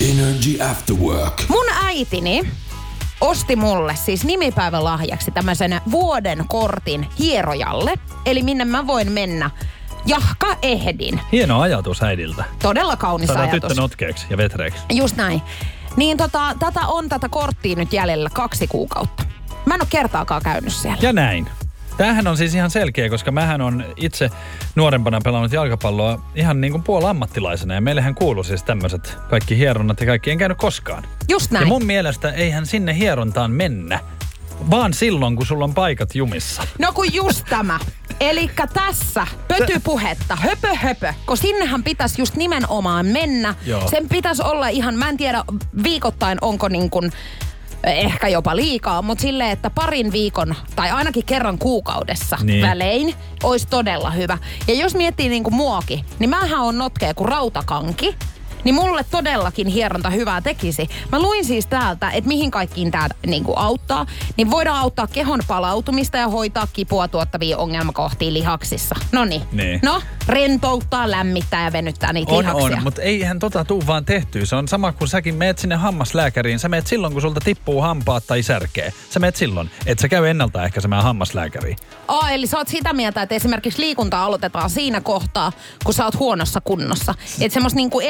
Energy 0.01 0.63
After 0.71 0.97
Work. 0.97 1.43
Mun 1.49 1.67
äitini 1.85 2.49
osti 3.27 3.57
mulle 3.57 3.97
siis 3.97 4.25
nimipäivän 4.25 4.85
lahjaksi 4.85 5.31
tämmöisen 5.31 5.81
vuoden 5.91 6.45
kortin 6.49 7.09
hierojalle, 7.19 7.95
eli 8.27 8.43
minne 8.43 8.65
mä 8.65 8.87
voin 8.87 9.13
mennä. 9.13 9.51
Jahka 10.07 10.47
ehdin. 10.63 11.21
Hieno 11.33 11.61
ajatus 11.61 12.03
äidiltä. 12.03 12.45
Todella 12.63 12.97
kaunis 12.97 13.27
Saadaan 13.27 13.49
ajatus. 13.51 13.69
tyttö 13.69 13.81
notkeeksi 13.81 14.27
ja 14.31 14.37
vetreeksi. 14.37 14.83
Just 14.93 15.17
näin. 15.17 15.43
Niin 15.97 16.17
tota, 16.17 16.55
tätä 16.59 16.81
on 16.81 17.09
tätä 17.09 17.29
korttia 17.29 17.77
nyt 17.77 17.93
jäljellä 17.93 18.31
kaksi 18.33 18.67
kuukautta. 18.67 19.25
Mä 19.67 19.75
en 19.75 19.81
ole 19.81 19.89
kertaakaan 19.91 20.43
käynyt 20.43 20.73
siellä. 20.73 20.99
Ja 21.03 21.13
näin. 21.13 21.49
Tämähän 21.97 22.27
on 22.27 22.37
siis 22.37 22.55
ihan 22.55 22.71
selkeä, 22.71 23.11
koska 23.11 23.33
mähän 23.33 23.61
on 23.61 23.85
itse 23.97 24.31
nuorempana 24.75 25.21
pelannut 25.21 25.53
jalkapalloa 25.53 26.21
ihan 26.35 26.61
niin 26.61 26.73
kuin 26.73 26.83
puolammattilaisena. 26.83 27.75
Ja 27.75 27.81
meillähän 27.81 28.15
kuuluu 28.15 28.45
siis 28.45 28.63
tämmöiset 28.63 29.19
kaikki 29.31 29.59
hieronnat 29.59 30.01
ja 30.01 30.07
kaikki. 30.07 30.31
En 30.31 30.39
käynyt 30.39 30.59
koskaan. 30.59 31.05
Just 31.29 31.51
näin. 31.51 31.63
Ja 31.63 31.69
mun 31.69 31.85
mielestä 31.85 32.33
eihän 32.33 32.67
sinne 32.67 32.95
hierontaan 32.99 33.51
mennä, 33.51 34.01
vaan 34.71 34.95
silloin, 34.95 35.37
kun 35.37 35.47
sulla 35.47 35.65
on 35.65 35.75
paikat 35.75 36.15
jumissa. 36.15 36.63
No 36.79 36.93
kun 36.93 37.15
just 37.15 37.45
tämä. 37.51 37.79
Elikkä 38.21 38.67
tässä 38.67 39.27
pötypuhetta, 39.49 40.37
höpö 40.37 40.75
höpö, 40.75 41.15
kun 41.27 41.37
sinnehän 41.37 41.83
pitäisi 41.83 42.23
just 42.23 42.37
nimenomaan 42.37 43.07
mennä. 43.07 43.55
Joo. 43.67 43.89
Sen 43.89 44.09
pitäisi 44.09 44.43
olla 44.43 44.69
ihan, 44.69 44.95
mä 44.95 45.09
en 45.09 45.17
tiedä 45.17 45.45
viikoittain 45.83 46.39
onko 46.41 46.69
niin 46.69 46.91
kuin, 46.91 47.13
ehkä 47.91 48.29
jopa 48.29 48.57
liikaa, 48.57 49.03
mutta 49.03 49.23
silleen, 49.23 49.51
että 49.51 49.71
parin 49.71 50.13
viikon 50.13 50.55
tai 50.77 50.91
ainakin 50.91 51.25
kerran 51.25 51.59
kuukaudessa 51.59 52.39
Niin. 52.43 52.67
välein 52.67 53.15
olisi 53.43 53.67
todella 53.69 54.11
hyvä. 54.11 54.39
Ja 54.69 54.75
jos 54.75 54.95
miettii 54.95 55.29
niin 55.29 55.43
kuin 55.45 55.55
muokin, 55.55 56.05
niin 56.19 56.31
mähän 56.31 56.61
on 56.61 56.79
notkea 56.79 57.15
kuin 57.15 57.29
rautakanki. 57.29 58.15
Niin 58.67 58.75
mulle 58.75 59.05
todellakin 59.11 59.67
hieronta 59.67 60.11
hyvää 60.11 60.41
tekisi. 60.41 60.89
Mä 61.13 61.19
luin 61.19 61.45
siis 61.45 61.67
täältä, 61.67 62.11
että 62.11 62.29
mihin 62.29 62.51
kaikkiin 62.51 62.91
tämä 62.91 63.09
niinku 63.27 63.53
auttaa. 63.57 64.07
Niin 64.37 64.51
voidaan 64.51 64.79
auttaa 64.79 65.07
kehon 65.07 65.41
palautumista 65.47 66.19
ja 66.19 66.29
hoitaa 66.29 66.67
kipua 66.73 67.09
tuottavia 67.09 67.59
ongelmakohtia 67.59 68.33
lihaksissa. 68.33 68.95
Noniin. 69.13 69.43
Niin. 69.53 69.81
No, 69.83 70.03
rentouttaa, 70.29 71.11
lämmittää 71.11 71.65
ja 71.65 71.73
venyttää 71.73 72.13
niitä 72.13 72.33
On, 72.33 72.39
lihaksia. 72.39 72.77
on, 72.77 72.83
mutta 72.83 73.03
eihän 73.03 73.39
tota 73.39 73.65
tuu 73.65 73.83
vaan 73.87 74.05
tehtyä. 74.05 74.45
Se 74.45 74.57
on 74.57 74.69
sama 74.69 74.93
kuin 74.93 75.09
säkin 75.09 75.35
meet 75.35 75.59
sinne 75.59 75.75
hammaslääkäriin. 75.77 76.59
Sä 76.59 76.69
meet 76.69 76.87
silloin, 76.87 77.13
kun 77.13 77.23
sulta 77.23 77.41
tippuu 77.45 77.81
hampaat 77.81 78.27
tai 78.27 78.43
särkee. 78.43 78.93
Sä 79.11 79.21
meet 79.21 79.37
silloin. 79.37 79.71
Et 79.87 79.99
sä 79.99 80.09
käy 80.09 80.27
ennaltaehkäisemään 80.27 81.03
hammaslääkäriin. 81.03 81.77
Aa, 82.09 82.31
eli 82.31 82.47
sä 82.47 82.59
oot 82.59 82.69
sitä 82.69 82.93
mieltä, 82.93 83.23
että 83.23 83.35
esimerkiksi 83.35 83.81
liikuntaa 83.81 84.25
aloitetaan 84.25 84.71
siinä 84.71 85.01
kohtaa, 85.01 85.53
kun 85.85 85.95
sä 85.95 86.05
oot 86.05 86.19
huonossa 86.19 86.61
kunnossa. 86.61 87.15
Että 87.41 87.55
semmoista 87.55 87.77
niinku 87.77 88.01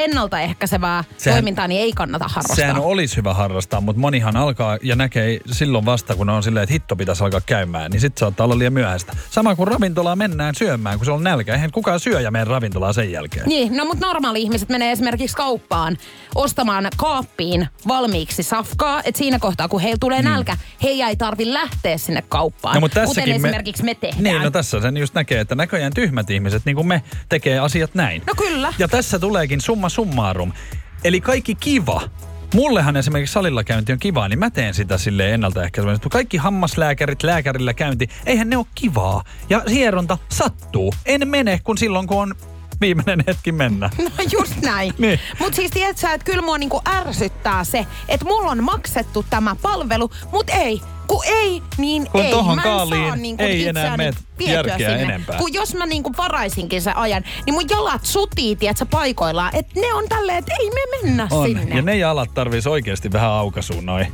ennaltaehkäisevää 0.47 1.03
Sehän- 1.17 1.35
toimintaa 1.37 1.67
niin 1.67 1.81
ei 1.81 1.93
kannata 1.93 2.25
harrastaa. 2.27 2.55
Sehän 2.55 2.79
olisi 2.79 3.17
hyvä 3.17 3.33
harrastaa, 3.33 3.81
mutta 3.81 3.99
monihan 3.99 4.37
alkaa 4.37 4.77
ja 4.81 4.95
näkee 4.95 5.39
silloin 5.51 5.85
vasta, 5.85 6.15
kun 6.15 6.29
on 6.29 6.43
silleen, 6.43 6.63
että 6.63 6.73
hitto 6.73 6.95
pitäisi 6.95 7.23
alkaa 7.23 7.41
käymään, 7.41 7.91
niin 7.91 8.01
sitten 8.01 8.19
saattaa 8.19 8.43
olla 8.45 8.57
liian 8.57 8.73
myöhäistä. 8.73 9.13
Sama 9.29 9.55
kuin 9.55 9.67
ravintolaan 9.67 10.17
mennään 10.17 10.55
syömään, 10.55 10.97
kun 10.99 11.05
se 11.05 11.11
on 11.11 11.23
nälkä. 11.23 11.53
Eihän 11.53 11.71
kukaan 11.71 11.99
syö 11.99 12.21
ja 12.21 12.31
mene 12.31 12.43
ravintolaan 12.45 12.93
sen 12.93 13.11
jälkeen. 13.11 13.45
Niin, 13.49 13.77
no 13.77 13.85
mutta 13.85 14.05
normaali 14.05 14.41
ihmiset 14.41 14.69
menee 14.69 14.91
esimerkiksi 14.91 15.35
kauppaan 15.37 15.97
ostamaan 16.35 16.87
kaappiin 16.97 17.67
valmiiksi 17.87 18.43
safkaa, 18.43 19.01
että 19.05 19.17
siinä 19.17 19.39
kohtaa 19.39 19.67
kun 19.67 19.81
heillä 19.81 19.97
tulee 19.99 20.21
nälkä, 20.21 20.57
heidän 20.83 21.09
ei 21.09 21.15
tarvi 21.15 21.53
lähteä 21.53 21.97
sinne 21.97 22.23
kauppaan, 22.29 22.73
Mm. 22.73 22.77
No, 22.77 22.79
mutta 22.81 22.99
kuten 22.99 23.07
tässäkin 23.07 23.41
me- 23.41 23.47
esimerkiksi 23.47 23.83
me, 23.83 23.95
tehdään. 23.95 24.23
Niin, 24.23 24.41
no 24.41 24.51
tässä 24.51 24.81
sen 24.81 24.97
just 24.97 25.13
näkee, 25.13 25.39
että 25.39 25.55
näköjään 25.55 25.93
tyhmät 25.93 26.29
ihmiset, 26.29 26.65
niin 26.65 26.75
kuin 26.75 26.87
me, 26.87 27.03
tekee 27.29 27.59
asiat 27.59 27.95
näin. 27.95 28.21
No 28.27 28.33
kyllä. 28.37 28.73
Ja 28.79 28.87
tässä 28.87 29.19
tuleekin 29.19 29.61
summa 29.61 29.89
summarum. 30.37 30.53
Eli 31.03 31.21
kaikki 31.21 31.55
kiva. 31.55 32.01
Mullehan 32.53 32.97
esimerkiksi 32.97 33.33
salilla 33.33 33.63
käynti 33.63 33.91
on 33.91 33.99
kivaa, 33.99 34.29
niin 34.29 34.39
mä 34.39 34.49
teen 34.49 34.73
sitä 34.73 34.97
silleen 34.97 35.33
ennaltaehkäisevästi. 35.33 36.09
Kaikki 36.09 36.37
hammaslääkärit, 36.37 37.23
lääkärillä 37.23 37.73
käynti, 37.73 38.09
eihän 38.25 38.49
ne 38.49 38.57
ole 38.57 38.65
kivaa. 38.75 39.23
Ja 39.49 39.61
hieronta 39.69 40.17
sattuu. 40.29 40.93
En 41.05 41.27
mene, 41.27 41.59
kun 41.63 41.77
silloin 41.77 42.07
kun 42.07 42.21
on 42.21 42.35
viimeinen 42.81 43.23
hetki 43.27 43.51
mennä. 43.51 43.89
No 44.03 44.09
just 44.31 44.61
näin. 44.61 44.93
Niin. 44.99 45.19
Mutta 45.39 45.55
siis 45.55 45.71
tiedät 45.71 45.97
sä, 45.97 46.13
että 46.13 46.25
kyllä 46.25 46.41
mua 46.41 46.57
niinku 46.57 46.81
ärsyttää 46.87 47.63
se, 47.63 47.85
että 48.09 48.25
mulla 48.25 48.51
on 48.51 48.63
maksettu 48.63 49.25
tämä 49.29 49.55
palvelu, 49.61 50.11
mutta 50.31 50.53
ei. 50.53 50.81
Kun 51.07 51.23
ei, 51.25 51.63
niin 51.77 52.07
Kun 52.11 52.21
ei. 52.21 52.31
tohon 52.31 52.55
mä 52.55 52.61
en 52.61 52.67
kaaliin 52.67 53.07
saa 53.07 53.15
niinku 53.15 53.43
ei 53.43 53.67
enää 53.67 53.97
mene 53.97 54.13
järkeä 54.39 54.77
sinne. 54.77 55.01
enempää. 55.03 55.37
Kun 55.37 55.53
jos 55.53 55.75
mä 55.75 55.85
niinku 55.85 56.11
varaisinkin 56.17 56.81
sen 56.81 56.97
ajan, 56.97 57.23
niin 57.45 57.53
mun 57.53 57.69
jalat 57.69 58.05
sutii, 58.05 58.55
tiedät 58.55 58.77
sä, 58.77 58.85
paikoillaan. 58.85 59.55
Että 59.55 59.79
ne 59.79 59.93
on 59.93 60.09
tälleen, 60.09 60.37
että 60.37 60.53
ei 60.59 60.69
me 60.69 60.79
mennä 61.01 61.27
On. 61.31 61.47
sinne. 61.47 61.75
Ja 61.75 61.81
ne 61.81 61.97
jalat 61.97 62.33
tarvitsisi 62.33 62.69
oikeasti 62.69 63.11
vähän 63.11 63.31
aukasuun 63.31 63.85
noin. 63.85 64.07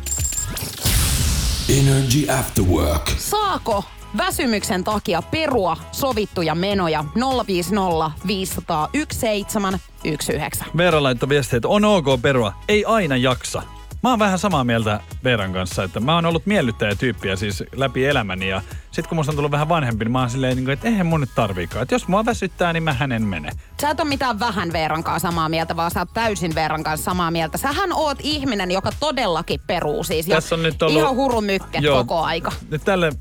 Energy 1.79 2.31
After 2.39 2.63
Work. 2.65 3.12
Saako 3.17 3.83
väsymyksen 4.17 4.83
takia 4.83 5.21
perua 5.21 5.77
sovittuja 5.91 6.55
menoja 6.55 7.05
050 7.47 8.12
500 8.27 8.89
1719? 8.93 10.65
Veera 10.77 11.03
laittoi 11.03 11.29
viestiä, 11.29 11.57
että 11.57 11.67
on 11.67 11.85
ok 11.85 12.05
perua, 12.21 12.53
ei 12.67 12.85
aina 12.85 13.17
jaksa. 13.17 13.62
Mä 14.03 14.10
oon 14.10 14.19
vähän 14.19 14.39
samaa 14.39 14.63
mieltä 14.63 15.00
Veeran 15.24 15.53
kanssa, 15.53 15.83
että 15.83 16.00
mä 16.00 16.15
oon 16.15 16.25
ollut 16.25 16.45
miellyttäjätyyppiä 16.45 17.36
siis 17.36 17.63
läpi 17.75 18.05
elämäni 18.05 18.50
ja 18.50 18.62
sit 18.93 19.07
kun 19.07 19.15
musta 19.15 19.31
on 19.31 19.35
tullut 19.35 19.51
vähän 19.51 19.69
vanhempi, 19.69 20.05
niin 20.05 20.12
mä 20.12 20.19
oon 20.19 20.29
silleen, 20.29 20.55
niin 20.55 20.65
kuin, 20.65 20.73
että 20.73 20.88
eihän 20.88 21.05
mun 21.05 21.19
nyt 21.19 21.29
tarviikaan. 21.35 21.83
Että 21.83 21.95
jos 21.95 22.07
mua 22.07 22.25
väsyttää, 22.25 22.73
niin 22.73 22.83
mä 22.83 22.93
hänen 22.93 23.21
mene. 23.23 23.51
Sä 23.81 23.89
et 23.89 24.00
ole 24.00 24.09
mitään 24.09 24.39
vähän 24.39 24.73
Veeran 24.73 25.03
kanssa 25.03 25.27
samaa 25.29 25.50
mieltä, 25.50 25.75
vaan 25.75 25.91
sä 25.91 26.00
oot 26.00 26.09
täysin 26.13 26.55
Veeran 26.55 26.83
kanssa 26.83 27.03
samaa 27.05 27.31
mieltä. 27.31 27.57
Sähän 27.57 27.93
oot 27.93 28.17
ihminen, 28.21 28.71
joka 28.71 28.89
todellakin 29.00 29.59
peruu 29.67 30.03
siis. 30.03 30.25
Tässä 30.25 30.55
on 30.55 30.63
nyt 30.63 30.81
ollut- 30.81 30.97
Ihan 31.01 31.15
hurumykkä 31.15 31.79
Joo. 31.79 31.97
koko 31.97 32.21
aika. 32.21 32.51
Nyt 32.69 32.81
tälle 32.85 33.12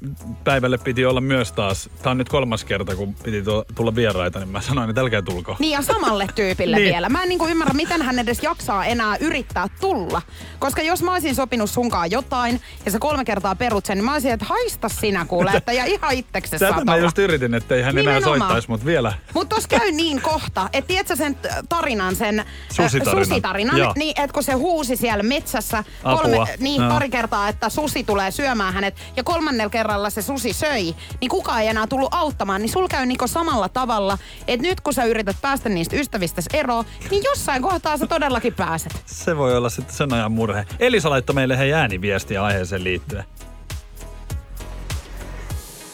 päivälle 0.44 0.78
piti 0.78 1.04
olla 1.04 1.20
myös 1.20 1.52
taas, 1.52 1.90
tää 2.02 2.10
on 2.10 2.18
nyt 2.18 2.28
kolmas 2.28 2.64
kerta, 2.64 2.96
kun 2.96 3.14
piti 3.14 3.42
tulla 3.74 3.94
vieraita, 3.94 4.38
niin 4.38 4.48
mä 4.48 4.60
sanoin, 4.60 4.90
että 4.90 5.00
älkää 5.00 5.22
tulko. 5.22 5.56
Niin 5.58 5.72
ja 5.72 5.82
samalle 5.82 6.26
tyypille 6.34 6.76
Niin. 6.82 6.88
vielä. 6.92 7.08
Mä 7.08 7.22
en 7.22 7.28
niinku 7.28 7.46
ymmärrä, 7.46 7.74
miten 7.74 8.02
hän 8.02 8.18
edes 8.18 8.42
jaksaa 8.42 8.84
enää 8.84 9.16
yrittää 9.20 9.66
tulla. 9.80 10.22
Koska 10.58 10.82
jos 10.82 11.02
mä 11.02 11.12
olisin 11.12 11.34
sopinut 11.34 11.70
sunkaan 11.70 12.10
jotain 12.10 12.60
ja 12.86 12.90
sä 12.92 12.98
kolme 12.98 13.24
kertaa 13.24 13.54
perut 13.54 13.86
sen, 13.86 13.96
niin 13.98 14.04
mä 14.04 14.12
olisin, 14.12 14.30
että 14.32 14.46
haista 14.48 14.88
sinä 14.88 15.24
kuule. 15.24 15.61
Että 15.62 15.72
ja 15.72 15.84
ihan 15.84 16.12
itseksesi 16.12 16.64
Tätä 16.64 16.84
mä 16.84 16.96
just 16.96 17.18
yritin, 17.18 17.54
ettei 17.54 17.82
hän 17.82 17.98
enää 17.98 18.20
soittaisi, 18.20 18.68
mutta 18.68 18.86
vielä. 18.86 19.12
Mutta 19.34 19.56
tos 19.56 19.66
käy 19.66 19.92
niin 19.92 20.20
kohta, 20.22 20.68
että 20.72 20.88
tiedätkö 20.88 21.16
sen 21.16 21.36
tarinan, 21.68 22.16
sen 22.16 22.38
äh, 22.40 22.46
Susitarinan. 22.72 23.26
susitarinan, 23.26 23.78
Joo. 23.78 23.92
niin 23.96 24.20
että 24.20 24.34
kun 24.34 24.42
se 24.42 24.52
huusi 24.52 24.96
siellä 24.96 25.22
metsässä 25.22 25.84
Apua. 26.04 26.22
kolme, 26.22 26.54
niin 26.58 26.82
Joo. 26.82 26.90
pari 26.90 27.10
kertaa, 27.10 27.48
että 27.48 27.68
susi 27.68 28.04
tulee 28.04 28.30
syömään 28.30 28.74
hänet 28.74 28.94
ja 29.16 29.24
kolmannella 29.24 29.70
kerralla 29.70 30.10
se 30.10 30.22
susi 30.22 30.52
söi, 30.52 30.94
niin 31.20 31.28
kukaan 31.28 31.62
ei 31.62 31.68
enää 31.68 31.86
tullut 31.86 32.14
auttamaan, 32.14 32.60
niin 32.60 32.72
sul 32.72 32.88
käy 32.88 33.06
niinku 33.06 33.28
samalla 33.28 33.68
tavalla, 33.68 34.18
että 34.48 34.66
nyt 34.68 34.80
kun 34.80 34.94
sä 34.94 35.04
yrität 35.04 35.36
päästä 35.42 35.68
niistä 35.68 35.96
ystävistä 35.96 36.42
eroon, 36.52 36.84
niin 37.10 37.24
jossain 37.24 37.62
kohtaa 37.62 37.96
sä 37.96 38.06
todellakin 38.06 38.54
pääset. 38.54 39.02
Se 39.06 39.36
voi 39.36 39.56
olla 39.56 39.68
sitten 39.68 39.94
sen 39.94 40.12
ajan 40.14 40.32
murhe. 40.32 40.66
Elisa 40.78 41.10
laittoi 41.10 41.34
meille 41.34 41.58
hei 41.58 41.72
ääniviestiä 41.72 42.44
aiheeseen 42.44 42.84
liittyen. 42.84 43.24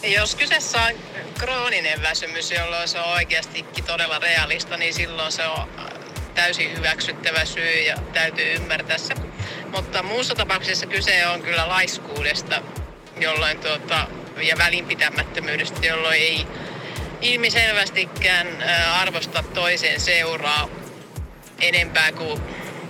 Jos 0.03 0.35
kyseessä 0.35 0.83
on 0.83 0.93
krooninen 1.39 2.03
väsymys, 2.03 2.51
jolloin 2.51 2.89
se 2.89 3.01
on 3.01 3.13
oikeastikin 3.13 3.85
todella 3.85 4.19
realista, 4.19 4.77
niin 4.77 4.95
silloin 4.95 5.33
se 5.33 5.47
on 5.47 5.69
täysin 6.35 6.77
hyväksyttävä 6.77 7.45
syy 7.45 7.81
ja 7.81 7.97
täytyy 8.13 8.53
ymmärtää 8.53 8.99
se. 8.99 9.15
Mutta 9.73 10.03
muussa 10.03 10.35
tapauksessa 10.35 10.87
kyse 10.87 11.27
on 11.27 11.43
kyllä 11.43 11.69
laiskuudesta 11.69 12.63
jolloin 13.21 13.59
tuota, 13.59 14.07
ja 14.43 14.59
välinpitämättömyydestä, 14.59 15.87
jolloin 15.87 16.21
ei 16.21 16.47
ilmiselvästikään 17.21 18.47
arvosta 18.93 19.45
toisen 19.55 20.01
seuraa 20.01 20.69
enempää 21.61 22.13
kuin 22.13 22.43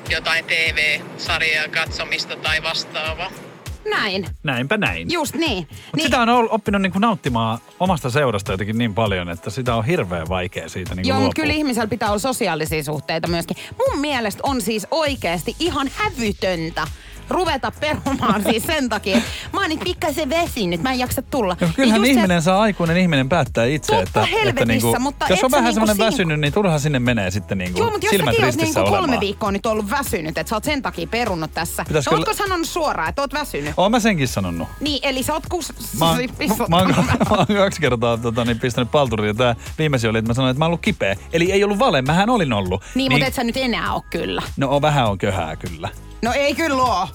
jotain 0.08 0.44
TV-sarjaa 0.44 1.68
katsomista 1.68 2.36
tai 2.36 2.62
vastaavaa. 2.62 3.47
Näin. 3.90 4.26
Näinpä 4.42 4.76
näin. 4.76 5.12
Just 5.12 5.34
niin. 5.34 5.58
Mutta 5.58 5.96
niin 5.96 6.04
sitä 6.04 6.20
on 6.22 6.50
oppinut 6.50 6.82
niinku 6.82 6.98
nauttimaan 6.98 7.58
omasta 7.80 8.10
seurasta 8.10 8.52
jotenkin 8.52 8.78
niin 8.78 8.94
paljon, 8.94 9.28
että 9.28 9.50
sitä 9.50 9.74
on 9.74 9.84
hirveän 9.84 10.28
vaikea 10.28 10.68
siitä 10.68 10.94
niinku 10.94 11.08
Joo, 11.08 11.32
kyllä 11.34 11.52
ihmisellä 11.52 11.86
pitää 11.86 12.08
olla 12.08 12.18
sosiaalisia 12.18 12.82
suhteita 12.84 13.28
myöskin. 13.28 13.56
Mun 13.88 14.00
mielestä 14.00 14.40
on 14.42 14.60
siis 14.60 14.86
oikeasti 14.90 15.56
ihan 15.60 15.90
hävytöntä 15.94 16.86
ruveta 17.30 17.72
perumaan 17.80 18.42
siis 18.42 18.64
sen 18.66 18.88
takia, 18.88 19.16
että 19.16 19.28
mä 19.52 19.60
oon 19.60 19.68
nyt 19.70 19.80
pikkasen 19.80 20.30
väsynyt, 20.30 20.82
mä 20.82 20.92
en 20.92 20.98
jaksa 20.98 21.22
tulla. 21.22 21.56
Ja 21.60 21.68
kyllähän 21.76 22.00
se- 22.00 22.08
ihminen 22.08 22.42
saa, 22.42 22.60
aikuinen 22.62 22.96
ihminen 22.96 23.28
päättää 23.28 23.64
itse, 23.64 23.92
Totta 23.96 24.26
että, 24.26 24.48
että 24.48 24.64
niinku, 24.64 24.96
mutta 25.00 25.26
jos 25.30 25.44
on 25.44 25.50
vähän 25.50 25.64
niinku 25.64 25.74
semmoinen 25.74 25.96
siinä- 25.96 26.06
väsynyt, 26.10 26.40
niin 26.40 26.52
turha 26.52 26.78
sinne 26.78 26.98
menee 26.98 27.30
sitten 27.30 27.58
niinku 27.58 27.78
Joo, 27.78 27.90
mutta 27.90 28.06
jos 28.06 28.10
silmät 28.10 28.34
ristissä 28.38 28.64
niinku 28.64 28.80
kolme 28.80 28.98
olemaan. 28.98 29.20
viikkoa 29.20 29.52
nyt 29.52 29.66
ollut 29.66 29.90
väsynyt, 29.90 30.38
että 30.38 30.48
sä 30.50 30.56
oot 30.56 30.64
sen 30.64 30.82
takia 30.82 31.06
perunut 31.06 31.50
tässä. 31.54 31.84
Pitäisikö- 31.88 32.16
Ootko 32.16 32.34
sanonut 32.34 32.66
suoraan, 32.68 33.08
että 33.08 33.22
oot 33.22 33.32
väsynyt? 33.34 33.74
Oon 33.76 33.90
mä 33.90 34.00
senkin 34.00 34.28
sanonut. 34.28 34.68
Niin, 34.80 34.98
eli 35.02 35.22
sä 35.22 35.32
oot 35.34 35.44
kus... 35.50 35.72
Mä 35.98 36.10
oon, 36.10 36.18
pissottanut 36.38 36.68
mä 36.70 36.76
oon, 36.96 37.04
mä 37.30 37.36
oon 37.36 37.46
kaksi 37.46 37.80
kertaa 37.80 38.16
tota, 38.16 38.44
niin 38.44 38.58
pistänyt 38.60 38.90
palturiin. 38.90 39.36
Tää 39.36 39.56
viimeisin 39.78 40.10
oli, 40.10 40.18
että 40.18 40.30
mä 40.30 40.34
sanoin, 40.34 40.50
että 40.50 40.58
mä 40.58 40.64
oon 40.64 40.68
ollut 40.70 40.80
kipeä. 40.82 41.16
Eli 41.32 41.52
ei 41.52 41.64
ollut 41.64 41.78
vale, 41.78 42.02
mähän 42.02 42.30
olin 42.30 42.52
ollut. 42.52 42.82
Niin, 42.94 43.12
mutta 43.12 43.26
et 43.26 43.34
sä 43.34 43.44
nyt 43.44 43.56
enää 43.56 43.94
oo 43.94 44.04
kyllä. 44.10 44.42
No 44.56 44.80
vähän 44.82 45.06
on 45.10 45.18
köhää 45.18 45.56
kyllä. 45.56 45.88
No 46.22 46.32
ei 46.32 46.54
kyllä 46.54 46.82
oo. 46.82 47.08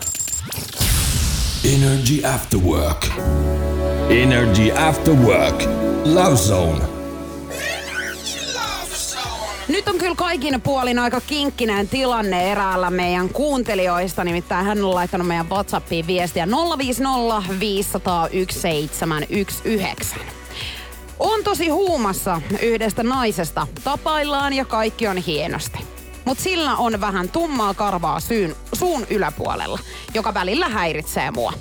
Energy 1.76 2.26
After 2.36 2.60
Work. 2.60 3.08
Energy 4.10 4.72
After 4.72 5.14
Work. 5.14 5.64
Love 6.06 6.36
Zone. 6.36 6.82
Nyt 9.68 9.88
on 9.88 9.98
kyllä 9.98 10.16
kaikin 10.16 10.62
puolin 10.62 11.00
aika 11.00 11.22
kinkkinen 11.22 11.88
tilanne 11.88 12.52
eräällä 12.52 12.90
meidän 12.90 13.30
kuuntelijoista. 13.30 14.24
Nimittäin 14.24 14.66
hän 14.66 14.84
on 14.84 14.96
laittanut 14.96 15.28
meidän 15.28 15.50
WhatsAppiin 15.50 16.08
viestiä 16.08 16.48
050 16.78 17.60
500 17.60 18.28
1719. 18.30 20.20
On 21.20 21.44
tosi 21.44 21.70
huumassa 21.70 22.42
yhdestä 22.62 23.04
naisesta. 23.04 23.68
Tapaillaan 23.84 24.54
ja 24.54 24.66
kaikki 24.66 25.08
on 25.08 25.18
hienosti. 25.18 25.93
Mutta 26.25 26.44
sillä 26.44 26.75
on 26.75 27.01
vähän 27.01 27.30
tummaa 27.30 27.74
karvaa 27.74 28.20
syyn, 28.20 28.56
suun 28.74 29.06
yläpuolella, 29.10 29.80
joka 30.13 30.34
välillä 30.34 30.70
häiritsee 30.70 31.32
mua. 31.32 31.53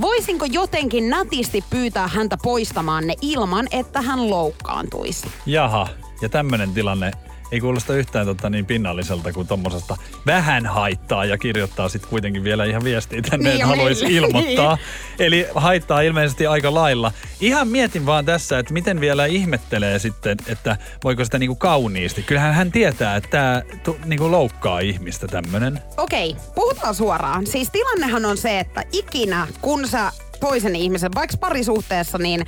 Voisinko 0.00 0.44
jotenkin 0.44 1.10
nätisti 1.10 1.64
pyytää 1.70 2.08
häntä 2.08 2.36
poistamaan 2.42 3.06
ne 3.06 3.14
ilman, 3.20 3.66
että 3.70 4.02
hän 4.02 4.30
loukkaantuisi? 4.30 5.26
Jaha, 5.46 5.88
ja 6.22 6.28
tämmönen 6.28 6.72
tilanne 6.72 7.12
ei 7.52 7.60
kuulosta 7.60 7.94
yhtään 7.94 8.26
tota, 8.26 8.50
niin 8.50 8.66
pinnalliselta 8.66 9.32
kuin 9.32 9.46
tommosesta 9.46 9.96
vähän 10.26 10.66
haittaa 10.66 11.24
ja 11.24 11.38
kirjoittaa 11.38 11.88
sitten 11.88 12.10
kuitenkin 12.10 12.44
vielä 12.44 12.64
ihan 12.64 12.84
viestiä 12.84 13.22
tänne, 13.22 13.48
Niin, 13.48 13.54
että 13.54 13.66
haluaisi 13.66 14.04
ilmoittaa. 14.08 14.78
Eli 15.18 15.46
haittaa 15.54 16.00
ilmeisesti 16.00 16.46
aika 16.46 16.74
lailla. 16.74 17.12
Ihan 17.40 17.68
mietin 17.68 18.06
vaan 18.06 18.24
tässä, 18.24 18.58
että 18.58 18.72
miten 18.72 19.00
vielä 19.00 19.26
ihmettelee 19.26 19.98
sitten, 19.98 20.36
että 20.46 20.76
voiko 21.04 21.24
sitä 21.24 21.38
niinku 21.38 21.54
kauniisti. 21.54 22.22
Kyllähän 22.22 22.54
hän 22.54 22.72
tietää, 22.72 23.16
että 23.16 23.30
tämä 23.30 23.62
niinku 24.04 24.30
loukkaa 24.30 24.80
ihmistä 24.80 25.26
tämmönen. 25.26 25.80
Okei, 25.96 26.36
puhutaan 26.54 26.94
suoraan. 26.94 27.46
Siis 27.46 27.70
tilannehan 27.70 28.24
on 28.24 28.36
se, 28.36 28.60
että 28.60 28.82
ikinä 28.92 29.46
kun 29.60 29.88
sä 29.88 30.12
toisen 30.40 30.76
ihmisen, 30.76 31.10
vaikka 31.14 31.36
parisuhteessa, 31.36 32.18
niin 32.18 32.46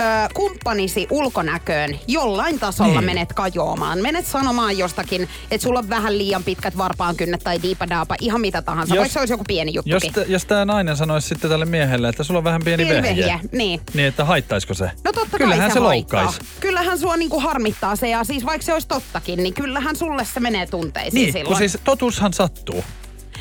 ö, 0.00 0.02
kumppanisi 0.34 1.06
ulkonäköön 1.10 1.98
jollain 2.08 2.58
tasolla 2.60 3.00
Niin. 3.00 3.04
menet 3.04 3.32
kajoamaan. 3.32 3.98
Menet 3.98 4.26
sanomaan 4.26 4.78
jostakin, 4.78 5.28
että 5.50 5.64
sulla 5.64 5.78
on 5.78 5.88
vähän 5.88 6.18
liian 6.18 6.44
pitkät 6.44 6.78
varpaankynnet 6.78 7.40
tai 7.44 7.62
diipadaapa, 7.62 8.14
ihan 8.20 8.40
mitä 8.40 8.62
tahansa, 8.62 8.94
Jos- 8.94 8.96
jos, 8.96 9.00
vaikka 9.02 9.12
se 9.12 9.18
olisi 9.20 9.32
joku 9.32 9.44
pieni 9.48 9.72
Jos, 9.74 9.84
juttukin. 9.86 10.12
t- 10.12 10.28
jos 10.28 10.44
tämä 10.44 10.64
nainen 10.64 10.96
sanoisi 10.96 11.28
sitten 11.28 11.50
tälle 11.50 11.64
miehelle, 11.64 12.08
että 12.08 12.24
sulla 12.24 12.38
on 12.38 12.44
vähän 12.44 12.62
pieni 12.64 12.84
Pieni 12.84 13.02
vehje. 13.02 13.24
vehje, 13.24 13.40
niin. 13.52 13.80
Niin, 13.94 14.08
että 14.08 14.24
haittaisiko 14.24 14.74
se? 14.74 14.90
No 15.04 15.12
totta 15.12 15.36
Kyllähän 15.38 15.58
kai 15.60 15.70
se, 15.70 15.74
se, 15.74 15.80
loukkaisi. 15.80 16.40
Kyllähän 16.60 16.98
sua 16.98 17.16
niinku 17.16 17.40
harmittaa 17.40 17.96
se 17.96 18.08
ja 18.08 18.24
siis 18.24 18.46
vaikka 18.46 18.64
se 18.64 18.72
olisi 18.72 18.88
tottakin, 18.88 19.42
niin 19.42 19.54
kyllähän 19.54 19.96
sulle 19.96 20.24
se 20.24 20.40
menee 20.40 20.66
tunteisiin 20.66 21.14
Niin, 21.22 21.32
silloin. 21.32 21.46
kun 21.48 21.56
siis 21.56 21.78
totuushan 21.84 22.32
sattuu. 22.32 22.84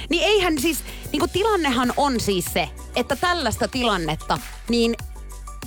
Niin 0.10 0.24
eihän 0.24 0.60
siis, 0.60 0.78
niinku 1.12 1.28
tilannehan 1.28 1.94
on 1.98 2.20
siis 2.20 2.46
se, 2.54 2.70
että 2.96 3.16
tällaista 3.16 3.68
tilannetta, 3.68 4.38
niin 4.70 4.96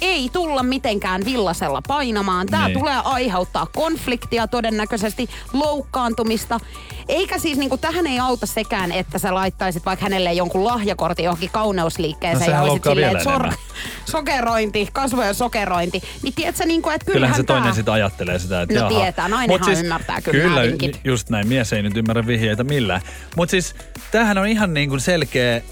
ei 0.01 0.29
tulla 0.33 0.63
mitenkään 0.63 1.25
villasella 1.25 1.83
painamaan. 1.89 2.47
Tämä 2.47 2.67
Niin. 2.69 2.79
tulee 2.79 2.97
aiheuttaa 3.05 3.67
konfliktia 3.67 4.47
todennäköisesti, 4.49 5.29
loukkaantumista. 5.53 6.61
Eikä 7.09 7.39
siis 7.39 7.59
niinku, 7.59 7.77
tähän 7.79 8.07
ei 8.07 8.19
auta 8.19 8.47
sekään, 8.47 8.93
että 8.93 9.19
sä 9.19 9.35
laittaisit 9.35 9.85
vaikka 9.87 10.03
hänelle 10.05 10.33
jonkun 10.33 10.65
lahjakortin 10.65 11.25
johonkin 11.25 11.47
No 11.49 11.53
kauneusliikkeeseen 11.53 12.45
sehän 12.45 12.65
ja 12.67 12.71
olisit 12.73 12.85
silleen, 12.85 13.17
että 13.17 13.31
enemmän. 13.31 13.53
sokerointi, 14.13 14.89
kasvojen 14.93 15.35
sokerointi. 15.35 16.03
Niin 16.23 16.35
tiedätkö, 16.35 16.65
niinku, 16.65 16.91
että 16.91 17.13
Kyllähän 17.13 17.37
se 17.37 17.43
toinen 17.43 17.65
tää- 17.65 17.73
sitten 17.75 17.95
ajattelee 17.95 18.39
sitä, 18.39 18.63
että 18.63 18.75
No 18.75 18.81
jaha. 18.91 19.01
tietää, 19.01 19.29
nainenhan 19.29 19.71
Mut 19.71 19.79
ymmärtää 19.79 20.21
kyllä 20.21 20.43
Kyllä, 20.45 20.61
just 21.05 21.31
näin. 21.31 21.49
Mies 21.49 21.73
ei 21.73 21.83
nyt 21.83 21.97
ymmärrä 21.97 22.27
vihjeitä 22.27 22.65
millään. 22.65 23.01
Mutta 23.37 23.51
siis 23.51 23.75
tämähän 24.11 24.39
on 24.39 24.47
ihan 24.49 24.75
niin 24.75 24.89
kuin 24.89 25.01
selkeä, 25.01 25.63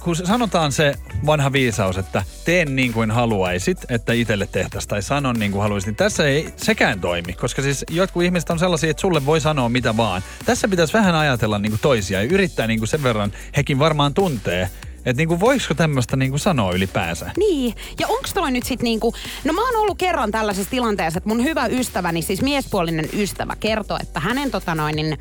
kun 0.00 0.16
sanotaan 0.16 0.72
se 0.72 0.94
vanha 1.26 1.52
viisaus, 1.52 1.98
että 1.98 2.22
teen 2.44 2.76
niin 2.76 2.92
kuin 2.92 3.10
haluaisit, 3.10 3.78
että 3.88 4.12
itselle 4.12 4.48
tehtäisiin, 4.52 4.88
tai 4.88 5.02
sanon 5.02 5.36
niin 5.38 5.52
kuin 5.52 5.62
haluaisit, 5.62 5.86
niin 5.86 5.96
tässä 5.96 6.26
ei 6.26 6.54
sekään 6.56 7.00
toimi, 7.00 7.32
koska 7.32 7.62
siis 7.62 7.84
jotkut 7.90 8.22
ihmiset 8.22 8.50
on 8.50 8.58
sellaisia, 8.58 8.90
että 8.90 9.00
sulle 9.00 9.26
voi 9.26 9.40
sanoa 9.40 9.68
mitä 9.68 9.96
vaan. 9.96 10.22
Tässä 10.44 10.68
pitäisi 10.68 10.92
vähän 10.92 11.14
ajatella 11.14 11.58
niin 11.58 11.72
kuin 11.72 11.80
toisia 11.80 12.22
ja 12.22 12.28
yrittää 12.30 12.66
niin 12.66 12.78
kuin 12.78 12.88
sen 12.88 13.02
verran, 13.02 13.32
hekin 13.56 13.78
varmaan 13.78 14.14
tuntee, 14.14 14.70
että 14.96 15.20
niin 15.20 15.28
kuin 15.28 15.40
voisiko 15.40 15.74
tämmöistä 15.74 16.16
niin 16.16 16.30
kuin 16.30 16.40
sanoa 16.40 16.72
ylipäänsä. 16.72 17.30
Niin, 17.36 17.74
ja 18.00 18.08
onks 18.08 18.34
toi 18.34 18.50
nyt 18.50 18.64
sit 18.64 18.82
niinku, 18.82 19.14
no 19.44 19.52
mä 19.52 19.66
oon 19.66 19.76
ollut 19.76 19.98
kerran 19.98 20.30
tällaisessa 20.30 20.70
tilanteessa, 20.70 21.18
että 21.18 21.28
mun 21.28 21.44
hyvä 21.44 21.66
ystäväni, 21.66 22.22
siis 22.22 22.42
miespuolinen 22.42 23.08
ystävä, 23.12 23.56
kertoi, 23.60 23.98
että 24.02 24.20
hänen 24.20 24.50
tota 24.50 24.74
noin, 24.74 24.96
niin, 24.96 25.18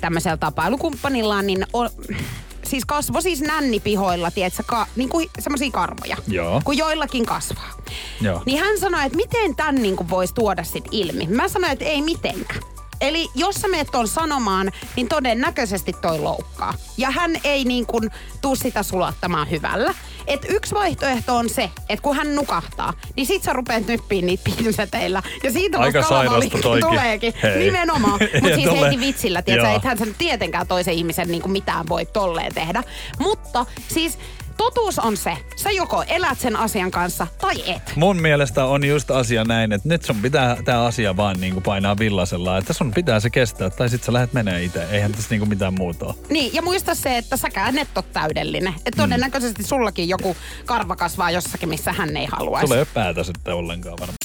tämmöisellä 0.00 0.36
tapailukumppanillaan, 0.36 1.46
niin 1.46 1.66
on, 1.72 1.90
siis 2.70 2.84
kasvo 2.84 3.20
siis 3.20 3.40
nännipihoilla, 3.40 4.30
tiedätkö, 4.30 4.62
ka, 4.66 4.86
niinku 4.96 5.22
semmosia 5.38 5.70
karvoja, 5.70 6.16
Joo. 6.28 6.60
kun 6.64 6.76
joillakin 6.76 7.26
kasvaa. 7.26 7.70
Joo. 8.20 8.42
Niin 8.46 8.60
hän 8.60 8.78
sanoi, 8.78 9.06
että 9.06 9.16
miten 9.16 9.56
tän 9.56 9.74
niinku 9.74 10.06
voisi 10.10 10.34
tuoda 10.34 10.64
sit 10.64 10.84
ilmi. 10.90 11.26
Mä 11.26 11.48
sanoin, 11.48 11.72
että 11.72 11.84
ei 11.84 12.02
mitenkään. 12.02 12.60
Eli 13.00 13.28
jos 13.34 13.54
sä 13.54 13.68
meet 13.68 13.88
ton 13.92 14.08
sanomaan, 14.08 14.72
niin 14.96 15.08
todennäköisesti 15.08 15.92
toi 15.92 16.18
loukkaa. 16.18 16.74
Ja 16.96 17.10
hän 17.10 17.36
ei 17.44 17.64
niin 17.64 17.86
kuin 17.86 18.10
tuu 18.40 18.56
sitä 18.56 18.82
sulattamaan 18.82 19.50
hyvällä. 19.50 19.94
Et 20.30 20.46
yksi 20.48 20.74
vaihtoehto 20.74 21.36
on 21.36 21.48
se, 21.48 21.70
että 21.88 22.02
kun 22.02 22.16
hän 22.16 22.34
nukahtaa, 22.34 22.92
niin 23.16 23.26
sit 23.26 23.42
sä 23.42 23.52
rupeat 23.52 23.86
nyppiin 23.86 24.26
niitä 24.26 24.50
pinseteillä. 24.56 25.22
Ja 25.42 25.52
siitä 25.52 25.78
Aika 25.78 26.02
sairasta 26.02 26.58
tuleekin. 26.80 27.34
Hei. 27.42 27.58
Nimenomaan. 27.58 28.20
Mutta 28.40 28.54
siis 28.56 28.68
tolle- 28.68 28.86
heti 28.86 29.00
vitsillä, 29.00 29.42
tiedätkö, 29.42 29.72
ethän 29.76 29.98
sä 29.98 30.04
nyt 30.04 30.18
tietenkään 30.18 30.66
toisen 30.66 30.94
ihmisen 30.94 31.28
niin 31.28 31.42
kuin 31.42 31.52
mitään 31.52 31.88
voi 31.88 32.06
tolleen 32.06 32.54
tehdä. 32.54 32.82
Mutta 33.18 33.66
siis 33.88 34.18
totuus 34.64 34.98
on 34.98 35.16
se, 35.16 35.36
sä 35.56 35.70
joko 35.70 36.04
elät 36.08 36.40
sen 36.40 36.56
asian 36.56 36.90
kanssa 36.90 37.26
tai 37.40 37.70
et. 37.70 37.92
Mun 37.96 38.16
mielestä 38.16 38.64
on 38.64 38.84
just 38.84 39.10
asia 39.10 39.44
näin, 39.44 39.72
että 39.72 39.88
nyt 39.88 40.04
sun 40.04 40.16
pitää 40.16 40.56
tämä 40.64 40.84
asia 40.84 41.16
vaan 41.16 41.40
niinku 41.40 41.60
painaa 41.60 41.98
villasella, 41.98 42.58
että 42.58 42.72
sun 42.72 42.92
pitää 42.92 43.20
se 43.20 43.30
kestää, 43.30 43.70
tai 43.70 43.88
sit 43.88 44.04
sä 44.04 44.12
lähdet 44.12 44.32
menee 44.32 44.64
itse. 44.64 44.86
Eihän 44.90 45.12
tässä 45.12 45.26
niinku 45.30 45.46
mitään 45.46 45.74
muuta 45.74 46.06
ole. 46.06 46.14
Niin, 46.30 46.54
ja 46.54 46.62
muista 46.62 46.94
se, 46.94 47.18
että 47.18 47.36
säkään 47.36 47.78
et 47.78 47.88
ole 47.96 48.04
täydellinen. 48.12 48.74
Että 48.86 49.02
todennäköisesti 49.02 49.62
sullakin 49.62 50.08
joku 50.08 50.36
karva 50.66 50.96
kasvaa 50.96 51.30
jossakin, 51.30 51.68
missä 51.68 51.92
hän 51.92 52.16
ei 52.16 52.26
haluaisi. 52.32 52.66
Tulee 52.66 52.86
päätä 52.94 53.24
sitten 53.24 53.54
ollenkaan 53.54 53.98
varmaan. 54.00 54.16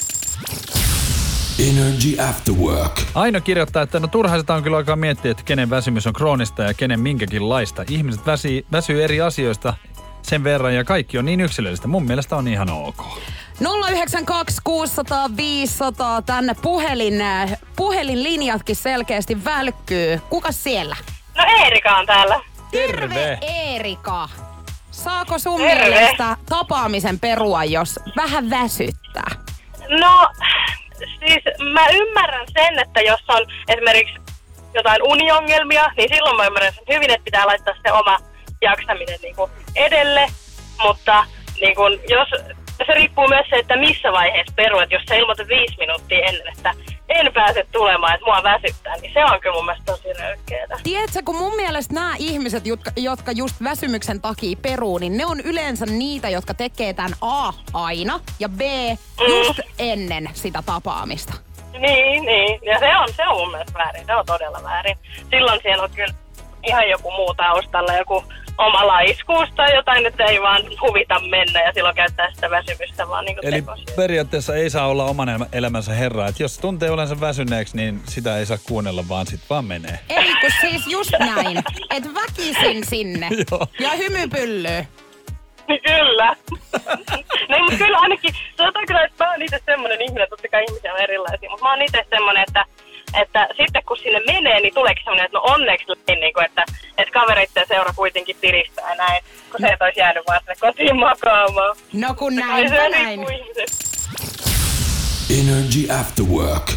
Energy 1.60 2.21
After 2.30 2.54
Work. 2.54 3.02
Aino 3.13 3.41
kirjoittaa, 3.41 3.84
että 3.84 4.00
no 4.00 4.08
turha 4.08 4.39
sitä 4.39 4.54
on 4.54 4.63
kyllä 4.63 4.78
aikaa 4.78 4.95
miettiä, 4.95 5.32
että 5.32 5.43
kenen 5.43 5.69
väsymys 5.69 6.08
on 6.08 6.13
kroonista 6.13 6.63
ja 6.63 6.74
kenen 6.74 7.00
minkäkin 7.00 7.50
laista. 7.50 7.86
Ihmiset 7.89 8.26
väsi, 8.26 8.65
väsyy 8.71 9.04
eri 9.04 9.21
asioista 9.21 9.74
sen 10.25 10.43
verran 10.43 10.75
ja 10.75 10.83
kaikki 10.83 11.17
on 11.17 11.25
niin 11.25 11.41
yksilöllistä. 11.41 11.88
Mun 11.88 12.05
mielestä 12.05 12.35
on 12.35 12.47
ihan 12.47 12.69
ok. 12.69 13.03
092 13.89 14.57
600 14.63 15.29
500 15.38 16.21
tänne 16.21 16.55
puhelin, 16.61 17.21
äh, 17.21 17.57
puhelinlinjatkin 17.75 18.75
selkeästi 18.75 19.45
välkkyy. 19.45 20.21
Kuka 20.29 20.51
siellä? 20.51 20.95
No 21.38 21.43
Eerika 21.47 21.97
on 21.97 22.05
täällä. 22.05 22.39
Terve! 22.71 23.38
Eerika. 23.41 24.29
Saako 24.91 25.39
sun 25.39 25.61
Terve. 25.61 25.89
mielestä 25.89 26.38
tapaamisen 26.49 27.19
perua, 27.19 27.63
jos 27.63 27.99
vähän 28.15 28.49
väsyttää? 28.49 29.31
No, 29.99 30.27
siis 30.97 31.43
mä 31.73 31.88
ymmärrän 31.88 32.47
sen, 32.53 32.79
että 32.79 33.01
jos 33.01 33.19
on 33.27 33.45
esimerkiksi 33.67 34.15
jotain 34.73 35.03
uniongelmia, 35.03 35.91
niin 35.97 36.09
silloin 36.15 36.38
mä 36.38 36.45
ymmärrän 36.45 36.73
sen 36.73 36.95
hyvin, 36.95 37.11
että 37.11 37.25
pitää 37.25 37.47
laittaa 37.47 37.73
se 37.85 37.91
oma 37.91 38.17
jaksaminen 38.61 39.19
niin 39.21 39.35
kuin 39.35 39.51
edelle. 39.75 40.27
Mutta 40.83 41.25
niin 41.61 41.75
kuin, 41.75 41.99
jos, 42.09 42.29
se 42.85 42.93
riippuu 42.93 43.27
myös 43.27 43.45
se, 43.49 43.55
että 43.55 43.77
missä 43.77 44.11
vaiheessa 44.11 44.53
peru. 44.55 44.79
Että 44.79 44.95
jos 44.95 45.03
sä 45.09 45.15
ilmoitat 45.15 45.47
viisi 45.47 45.75
minuuttia 45.77 46.25
ennen, 46.25 46.53
että 46.57 46.73
en 47.09 47.33
pääse 47.33 47.65
tulemaan, 47.71 48.13
että 48.13 48.25
mua 48.25 48.43
väsyttää, 48.43 48.95
niin 48.95 49.13
se 49.13 49.25
on 49.25 49.41
kyllä 49.41 49.55
mun 49.55 49.65
mielestä 49.65 49.91
tosi 49.91 50.13
röyhkeetä. 50.13 50.79
Tiedätkö, 50.83 51.19
kun 51.25 51.35
mun 51.35 51.55
mielestä 51.55 51.93
nämä 51.93 52.15
ihmiset, 52.19 52.65
jotka, 52.65 52.91
jotka 52.95 53.31
just 53.31 53.55
väsymyksen 53.63 54.21
takia 54.21 54.57
peruu, 54.61 54.97
niin 54.97 55.17
ne 55.17 55.25
on 55.25 55.39
yleensä 55.39 55.85
niitä, 55.85 56.29
jotka 56.29 56.53
tekee 56.53 56.93
tämän 56.93 57.13
A 57.21 57.53
aina 57.73 58.19
ja 58.39 58.49
B 58.49 58.61
just 59.27 59.59
ennen 59.79 60.29
sitä 60.33 60.63
tapaamista. 60.65 61.33
Niin, 61.79 62.25
niin. 62.25 62.59
Ja 62.63 62.79
se 62.79 62.97
on, 62.97 63.07
se 63.13 63.27
on 63.27 63.37
mun 63.37 63.51
mielestä 63.51 63.79
väärin. 63.79 64.05
Se 64.05 64.15
on 64.15 64.25
todella 64.25 64.63
väärin. 64.63 64.97
Silloin 65.29 65.59
siellä 65.63 65.83
on 65.83 65.91
kyllä 65.91 66.13
ihan 66.63 66.89
joku 66.89 67.11
muu 67.11 67.33
taustalla, 67.33 67.93
joku 67.93 68.23
oma 68.57 68.87
laiskuus 68.87 69.49
tai 69.55 69.75
jotain, 69.75 70.05
että 70.05 70.23
ei 70.23 70.41
vaan 70.41 70.61
huvita 70.81 71.19
mennä 71.19 71.61
ja 71.61 71.71
silloin 71.73 71.95
käyttää 71.95 72.31
sitä 72.33 72.49
väsymystä 72.49 73.07
vaan 73.09 73.25
niin 73.25 73.37
Eli 73.43 73.61
tekosyyn. 73.61 73.87
periaatteessa 73.95 74.55
ei 74.55 74.69
saa 74.69 74.87
olla 74.87 75.05
oman 75.05 75.29
elämä- 75.29 75.45
elämänsä 75.53 75.93
herra. 75.93 76.27
Että 76.27 76.43
jos 76.43 76.57
tuntee 76.57 76.91
olensa 76.91 77.19
väsyneeksi, 77.21 77.77
niin 77.77 78.01
sitä 78.05 78.37
ei 78.37 78.45
saa 78.45 78.57
kuunnella, 78.67 79.03
vaan 79.09 79.27
sit 79.27 79.39
vaan 79.49 79.65
menee. 79.65 79.99
Ei 80.09 80.33
kun 80.41 80.49
siis 80.61 80.87
just 80.87 81.11
näin, 81.19 81.57
että 81.89 82.09
väkisin 82.13 82.85
sinne 82.85 83.27
Joo. 83.51 83.67
ja 83.79 83.89
hymypyllyy. 83.89 84.85
Kyllä. 85.85 86.35
no, 87.49 87.59
mutta 87.59 87.77
kyllä 87.77 87.97
ainakin, 87.97 88.33
sanotaan 88.57 88.85
kyllä, 88.85 89.03
että 89.05 89.23
mä 89.25 89.31
oon 89.31 89.41
itse 89.41 89.59
semmoinen 89.65 90.01
ihminen, 90.01 90.29
totta 90.29 90.47
kai 90.51 90.63
ihmisiä 90.69 90.93
on 90.93 90.99
erilaisia, 90.99 91.49
mutta 91.49 91.65
mä 91.65 91.69
oon 91.71 91.81
itse 91.81 92.05
semmoinen, 92.09 92.43
että, 92.47 92.65
että 93.21 93.47
sitten 93.57 93.83
kun 93.87 93.97
sinne 93.97 94.19
menee, 94.33 94.59
niin 94.61 94.73
tuleekin 94.73 95.03
semmoinen, 95.03 95.25
että 95.25 95.37
no 95.37 95.43
onneksi 95.43 95.85
niin 96.07 96.33
kuin, 96.33 96.45
että, 96.45 96.64
että 96.97 97.13
kavereitten 97.13 97.65
seura 97.67 97.93
kuitenkin 97.95 98.36
piristää 98.41 98.95
näin, 98.95 99.23
kun 99.51 99.60
se 99.60 99.67
et 99.67 99.81
olisi 99.81 99.99
jäänyt 99.99 100.23
vaan 100.27 100.39
sinne 100.39 100.55
kotiin 100.60 100.95
makaamaan. 100.95 101.75
No 101.93 102.13
kun 102.13 102.36
näin, 102.36 102.69
se 102.69 102.89
näin. 102.89 103.25
Energy 105.41 105.91
After 105.99 106.25
Work. 106.25 106.71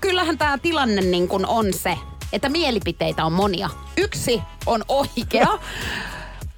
Kyllähän 0.00 0.38
tämä 0.38 0.58
tilanne 0.58 1.00
niin 1.00 1.28
kun 1.28 1.46
on 1.46 1.72
se, 1.72 1.98
että 2.32 2.48
mielipiteitä 2.48 3.24
on 3.24 3.32
monia. 3.32 3.70
Yksi 3.96 4.42
on 4.66 4.84
oikea. 4.88 5.46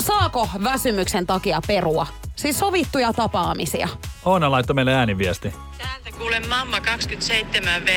Saako 0.06 0.48
väsymyksen 0.64 1.26
takia 1.26 1.60
perua? 1.66 2.06
Siis 2.36 2.58
sovittuja 2.58 3.12
tapaamisia. 3.12 3.88
Oona 4.24 4.50
laittoi 4.50 4.74
meille 4.74 4.94
ääniviesti. 4.94 5.54
Täältä 5.78 6.18
kuule 6.18 6.40
mamma 6.40 6.78
27V, 6.78 7.90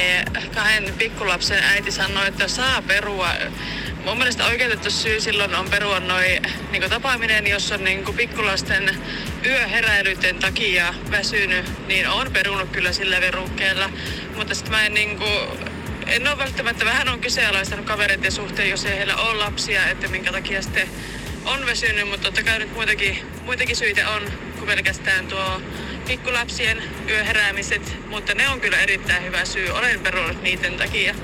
kahden 0.56 0.94
pikkulapsen 0.98 1.64
äiti 1.64 1.92
sanoi, 1.92 2.28
että 2.28 2.48
saa 2.48 2.82
perua. 2.82 3.28
Mun 4.06 4.18
mielestä 4.18 4.46
oikeutettu 4.46 4.92
syy 4.92 5.22
silloin 5.22 5.56
on 5.56 5.70
perua 5.70 6.00
noin 6.00 6.42
niin 6.72 6.90
tapaaminen, 6.90 7.48
jos 7.48 7.72
on 7.72 7.84
niin 7.84 8.06
pikkulasten 8.18 8.98
yöheräilyiden 9.46 10.36
takia 10.36 10.94
väsynyt, 11.12 11.88
niin 11.88 12.10
on 12.10 12.32
perunut 12.34 12.70
kyllä 12.70 12.92
sillä 12.92 13.22
verukkeella. 13.22 13.90
Mutta 14.36 14.56
sitten 14.56 14.72
mä 14.72 14.86
en 14.86 14.94
niin 14.94 15.18
kuin, 15.18 15.70
en 16.08 16.28
ole 16.28 16.38
välttämättä 16.38 16.86
vähän 16.86 17.10
on 17.10 17.20
kyseenalaistanut 17.20 17.86
kavereiden 17.86 18.32
suhteen, 18.32 18.70
jos 18.70 18.86
ei 18.86 18.98
heillä 18.98 19.16
ole 19.16 19.38
lapsia, 19.38 19.88
että 19.88 20.08
minkä 20.08 20.32
takia 20.32 20.62
sitten 20.62 20.90
on 21.50 21.66
väsynyt, 21.66 22.10
mutta 22.10 22.26
totta 22.26 22.44
kai 22.44 22.60
nyt 22.60 22.74
muitakin, 22.74 23.18
muitakin 23.46 23.76
syitä 23.76 24.10
on 24.10 24.22
kuin 24.56 24.68
pelkästään 24.68 25.28
tuo 25.28 25.62
pikkulapsien 26.08 26.84
yöheräämiset, 27.10 27.98
mutta 28.08 28.34
ne 28.34 28.50
on 28.50 28.62
kyllä 28.62 28.78
erittäin 28.78 29.24
hyvä 29.24 29.46
syy. 29.46 29.70
Olen 29.70 30.00
perunut 30.00 30.44
niiden 30.44 30.74
takia. 30.78 31.16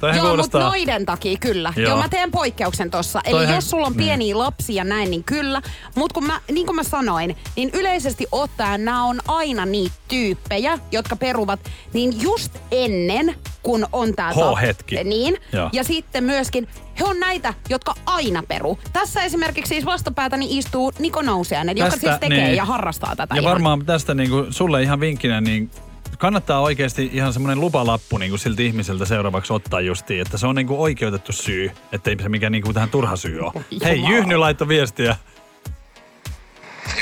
Toihan 0.00 0.18
Joo, 0.18 0.36
mutta 0.36 0.58
noiden 0.58 1.06
takia 1.06 1.36
kyllä. 1.40 1.72
Joo. 1.76 1.88
Joo. 1.88 1.98
mä 1.98 2.08
teen 2.08 2.30
poikkeuksen 2.30 2.90
tossa. 2.90 3.20
Eli 3.24 3.32
Toihan- 3.36 3.54
jos 3.54 3.70
sulla 3.70 3.86
on 3.86 3.94
pieniä 3.94 4.38
lapsia 4.38 4.84
näin, 4.84 5.10
niin 5.10 5.24
kyllä. 5.24 5.62
Mutta 5.94 6.14
kun 6.14 6.26
mä, 6.26 6.40
niin 6.52 6.66
kuin 6.66 6.76
mä 6.76 6.82
sanoin, 6.82 7.36
niin 7.56 7.70
yleisesti 7.72 8.26
ottaen 8.32 8.84
nämä 8.84 9.04
on 9.04 9.20
aina 9.28 9.66
niitä 9.66 9.94
tyyppejä, 10.08 10.78
jotka 10.92 11.16
peruvat 11.16 11.60
niin 11.92 12.22
just 12.22 12.52
ennen, 12.70 13.34
kun 13.62 13.86
on 13.92 14.14
tää 14.14 14.32
H-hetki. 14.32 15.04
Niin. 15.04 15.36
Joo. 15.52 15.70
Ja 15.72 15.84
sitten 15.84 16.24
myöskin 16.24 16.68
he 17.00 17.04
on 17.04 17.20
näitä, 17.20 17.54
jotka 17.68 17.94
aina 18.06 18.42
peru. 18.48 18.78
Tässä 18.92 19.22
esimerkiksi 19.22 19.68
siis 19.68 19.84
vastapäätäni 19.84 20.58
istuu 20.58 20.92
Niko 20.98 21.22
Nousiainen, 21.22 21.76
joka 21.76 21.96
siis 21.96 22.18
tekee 22.20 22.44
niin. 22.44 22.56
ja 22.56 22.64
harrastaa 22.64 23.16
tätä 23.16 23.34
Ja 23.34 23.40
ihan. 23.40 23.50
varmaan 23.52 23.86
tästä 23.86 24.14
niin 24.14 24.30
kuin, 24.30 24.52
sulle 24.52 24.82
ihan 24.82 25.00
vinkkinä, 25.00 25.40
niin 25.40 25.70
kannattaa 26.18 26.60
oikeasti 26.60 27.10
ihan 27.12 27.32
semmoinen 27.32 27.60
lupalappu 27.60 28.18
niin 28.18 28.30
kuin 28.30 28.38
siltä 28.38 28.62
ihmiseltä 28.62 29.04
seuraavaksi 29.04 29.52
ottaa 29.52 29.80
justiin, 29.80 30.20
että 30.20 30.38
se 30.38 30.46
on 30.46 30.54
niin 30.54 30.66
kuin 30.66 30.80
oikeutettu 30.80 31.32
syy, 31.32 31.70
ettei 31.92 32.16
se 32.22 32.28
mikä 32.28 32.50
niin 32.50 32.62
kuin 32.62 32.74
tähän 32.74 32.90
turha 32.90 33.16
syy 33.16 33.40
ole. 33.40 33.64
Hei, 33.84 34.02
Jyhny 34.08 34.36
laittoi 34.36 34.68
viestiä. 34.68 35.16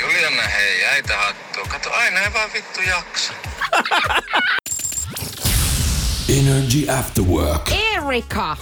Juliana, 0.01 0.41
hei, 0.41 0.85
äitä 0.85 1.17
hattua. 1.17 1.65
Kato, 1.67 1.91
aina 1.93 2.19
ei 2.19 2.33
vaan 2.33 2.49
vittu 2.53 2.81
jaksa. 2.81 3.33
Energy 6.39 6.91
After 6.99 7.23
Work. 7.23 7.71
Erika, 7.71 8.57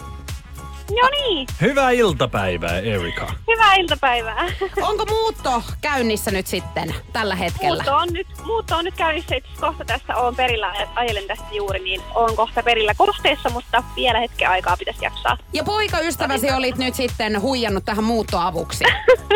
No 0.91 1.09
niin, 1.09 1.47
Hyvää 1.61 1.91
iltapäivää, 1.91 2.79
Erika. 2.79 3.31
hyvää 3.47 3.73
iltapäivää. 3.75 4.45
onko 4.81 5.05
muutto 5.05 5.63
käynnissä 5.81 6.31
nyt 6.31 6.47
sitten 6.47 6.95
tällä 7.13 7.35
hetkellä? 7.35 7.73
Muutto 7.83 7.95
on 7.95 8.07
nyt, 8.13 8.27
muutto 8.45 8.75
on 8.77 8.85
nyt 8.85 8.93
käynnissä, 8.97 9.35
itse 9.35 9.49
kohta 9.59 9.85
tässä 9.85 10.15
on 10.15 10.35
perillä, 10.35 10.73
ajelen 10.95 11.23
tästä 11.27 11.45
juuri, 11.51 11.79
niin 11.79 12.01
on 12.15 12.35
kohta 12.35 12.63
perillä 12.63 12.93
kohteessa, 12.97 13.49
mutta 13.49 13.83
vielä 13.95 14.19
hetken 14.19 14.49
aikaa 14.49 14.77
pitäisi 14.77 15.05
jaksaa. 15.05 15.37
Ja 15.53 15.63
poikaystäväsi 15.63 16.51
olit 16.51 16.77
nyt 16.77 16.95
sitten 16.95 17.41
huijannut 17.41 17.85
tähän 17.85 18.03
muuttoavuksi. 18.03 18.83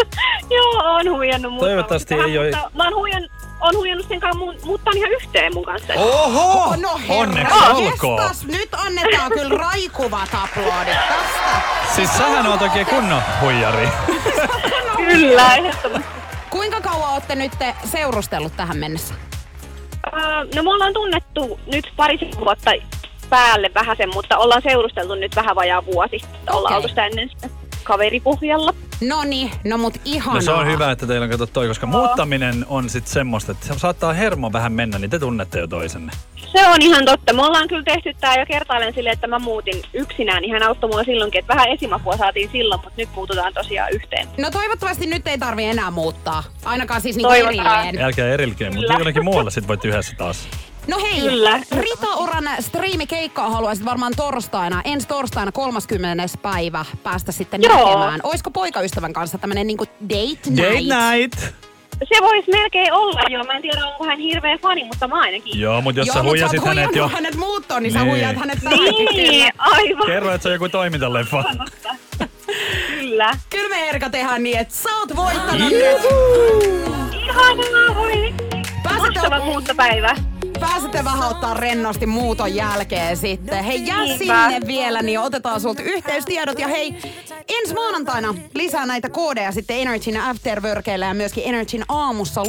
Joo, 0.56 0.72
on 0.84 1.10
huijannut 1.12 1.52
muuttaa. 1.52 1.68
Toivottavasti 1.70 2.14
mutta- 2.16 2.30
ei 2.30 2.38
oo- 2.38 2.44
mutta 2.44 2.72
Mä 2.74 2.84
oon 2.84 2.96
huijan, 2.96 3.30
on 3.62 3.76
huijannut 3.76 4.08
sen 4.08 4.20
kanssa 4.20 4.40
mu- 4.46 4.66
muuttaa 4.66 4.94
ihan 4.96 5.12
yhteen 5.12 5.54
mun 5.54 5.66
kanssa. 5.66 5.94
Oho! 5.94 6.76
No 6.76 6.98
herra, 7.08 7.56
Onneksi 7.56 8.06
olkoon. 8.06 8.32
nyt 8.48 8.70
annetaan 8.74 9.32
kyllä 9.32 9.58
raikuvat 9.58 10.30
aplodit 10.44 10.98
Siis 11.96 12.18
sähän 12.18 12.48
on 12.48 12.64
oikein 12.64 12.86
kunnon 12.86 13.22
huijari. 13.42 13.90
Kyllä, 14.98 15.56
ehdottomasti. 15.56 16.08
Kuinka 16.50 16.82
kauan 16.82 17.14
olette 17.14 17.36
nyt 17.36 17.52
te 17.60 17.76
seurustellut 17.86 18.54
tähän 18.58 18.78
mennessä? 18.78 19.14
Öö, 20.14 20.22
no 20.56 20.64
me 20.64 20.70
ollaan 20.70 20.94
tunnettu 20.94 21.60
nyt 21.72 21.94
parisen 21.96 22.32
vuotta 22.40 22.72
päälle 23.30 23.72
vähäsen, 23.76 24.10
mutta 24.14 24.38
ollaan 24.38 24.62
seurusteltu 24.62 25.16
nyt 25.16 25.36
vähän 25.36 25.56
vajaa 25.56 25.86
vuosi. 25.86 26.22
Ollaan 26.50 26.66
Okei. 26.66 26.76
oltu 26.76 26.88
sitä 26.88 27.06
ennen 27.06 27.30
sitä 27.30 27.50
kaveripohjalla. 27.90 28.74
No 29.08 29.24
niin, 29.24 29.52
no 29.64 29.78
mut 29.78 29.94
ihanaa. 30.06 30.36
No 30.36 30.42
se 30.42 30.52
on 30.52 30.68
hyvä, 30.68 30.92
että 30.92 31.08
teillä 31.08 31.24
on 31.24 31.30
kato 31.30 31.46
toi, 31.46 31.68
koska 31.68 31.86
muuttaminen 31.88 32.66
on 32.70 32.90
sitten 32.90 33.14
semmoista, 33.14 33.52
että 33.52 33.68
se 33.68 33.80
saattaa 33.80 34.14
hermo 34.14 34.52
vähän 34.54 34.74
mennä, 34.74 35.00
niin 35.00 35.10
te 35.10 35.20
tunnette 35.20 35.60
jo 35.60 35.68
toisenne. 35.68 36.12
Se 36.52 36.68
on 36.68 36.82
ihan 36.82 37.06
totta. 37.06 37.34
Me 37.34 37.42
ollaan 37.46 37.68
kyllä 37.68 37.84
tehty 37.84 38.14
tää 38.22 38.36
jo 38.40 38.46
kertaalleen 38.46 38.94
silleen, 38.94 39.14
että 39.14 39.28
mä 39.28 39.40
muutin 39.40 39.82
yksinään. 39.94 40.42
Niin 40.42 40.54
hän 40.54 40.64
auttoi 40.64 40.90
mua 40.90 41.04
silloinkin, 41.04 41.40
että 41.40 41.54
vähän 41.54 41.70
esimapua 41.70 42.18
saatiin 42.18 42.50
silloin, 42.52 42.82
mutta 42.82 42.94
nyt 43.02 43.10
muututaan 43.16 43.54
tosiaan 43.54 43.92
yhteen. 43.94 44.28
No 44.38 44.52
toivottavasti 44.52 45.08
nyt 45.08 45.28
ei 45.28 45.38
tarvi 45.38 45.66
enää 45.66 45.92
muuttaa. 45.92 46.44
Ainakaan 46.66 47.02
siis 47.02 47.16
niinku 47.16 47.30
Toivotaan. 47.30 47.80
erilleen. 47.88 48.06
Älkää 48.06 48.28
erilkeen, 48.28 48.76
mutta 48.76 48.94
jonnekin 48.94 49.26
muualla 49.26 49.50
sit 49.50 49.68
voit 49.68 49.86
yhdessä 49.86 50.16
taas. 50.18 50.48
No 50.90 50.98
hei, 51.02 51.22
Kyllä. 51.22 51.60
Rita 51.72 52.08
Oran 52.16 52.50
striimikeikkaa 52.60 53.50
haluaisit 53.50 53.86
varmaan 53.86 54.14
torstaina, 54.18 54.82
ensi 54.86 55.08
torstaina 55.08 55.52
30. 55.52 56.24
päivä 56.42 56.86
päästä 57.04 57.32
sitten 57.32 57.62
Joo. 57.64 57.86
näkemään. 57.86 58.20
Oisko 58.24 58.52
poikaystävän 58.52 59.14
kanssa 59.14 59.38
tämmönen 59.38 59.68
niinku 59.68 59.86
date 60.10 60.50
night? 60.50 60.58
Date 60.58 61.18
night! 61.18 61.40
Se 62.14 62.22
voisi 62.22 62.52
melkein 62.52 62.94
olla 62.94 63.22
jo. 63.30 63.44
Mä 63.44 63.54
en 63.54 63.62
tiedä, 63.62 63.86
onko 63.88 64.06
hän 64.06 64.20
hirveä 64.20 64.58
fani, 64.58 64.84
mutta 64.84 65.08
mä 65.08 65.20
ainakin. 65.22 65.60
Joo, 65.60 65.82
mutta 65.82 66.02
jos 66.02 66.08
Joo, 66.08 66.14
sä 66.14 66.24
huijasit 66.24 66.62
sä 66.62 66.68
hänet 66.68 66.96
jo... 66.96 67.08
hänet 67.08 67.36
muuttoon, 67.36 67.84
niin 67.84 67.94
sä 67.94 68.00
Niin. 68.00 68.10
huijaat 68.12 68.36
hänet 68.38 68.60
tähänkin 68.64 69.06
Niin, 69.06 69.42
kyllä. 69.42 69.52
aivan. 69.58 70.06
Kerro, 70.08 70.32
että 70.34 70.44
se 70.44 70.50
on 70.50 70.54
joku 70.54 70.70
toimintaleffa. 70.70 71.44
Kyllä. 73.00 73.32
Kyllä 73.50 73.70
me 73.70 73.90
Erika 73.90 74.10
tehdään 74.10 74.44
niin, 74.44 74.58
että 74.58 74.74
sä 74.74 74.90
oot 75.00 75.16
voittanut. 75.16 75.72
Ihanaa, 77.24 77.96
voi. 77.96 78.34
Mahtava 78.84 79.40
muuttopäivä. 79.46 80.16
Pääsette 80.60 81.04
vähän 81.04 81.30
ottaa 81.30 81.54
rennosti 81.54 82.06
muuton 82.06 82.56
jälkeen 82.56 83.18
sitten. 83.18 83.64
Hei, 83.64 83.88
jää 83.88 84.08
sinne 84.18 84.62
vielä, 84.68 85.02
niin 85.02 85.20
otetaan 85.20 85.62
sulta 85.62 85.82
yhteystiedot. 85.82 86.60
Ja 86.60 86.68
hei, 86.68 86.96
ensi 87.50 87.74
maanantaina 87.74 88.36
lisää 88.54 88.86
näitä 88.86 89.10
koodeja 89.10 89.52
sitten 89.52 89.78
Energyn 89.78 90.22
Afterworkeilla 90.22 91.06
ja 91.06 91.14
myöskin 91.14 91.44
Energyn 91.46 91.84
aamussa. 91.90 92.44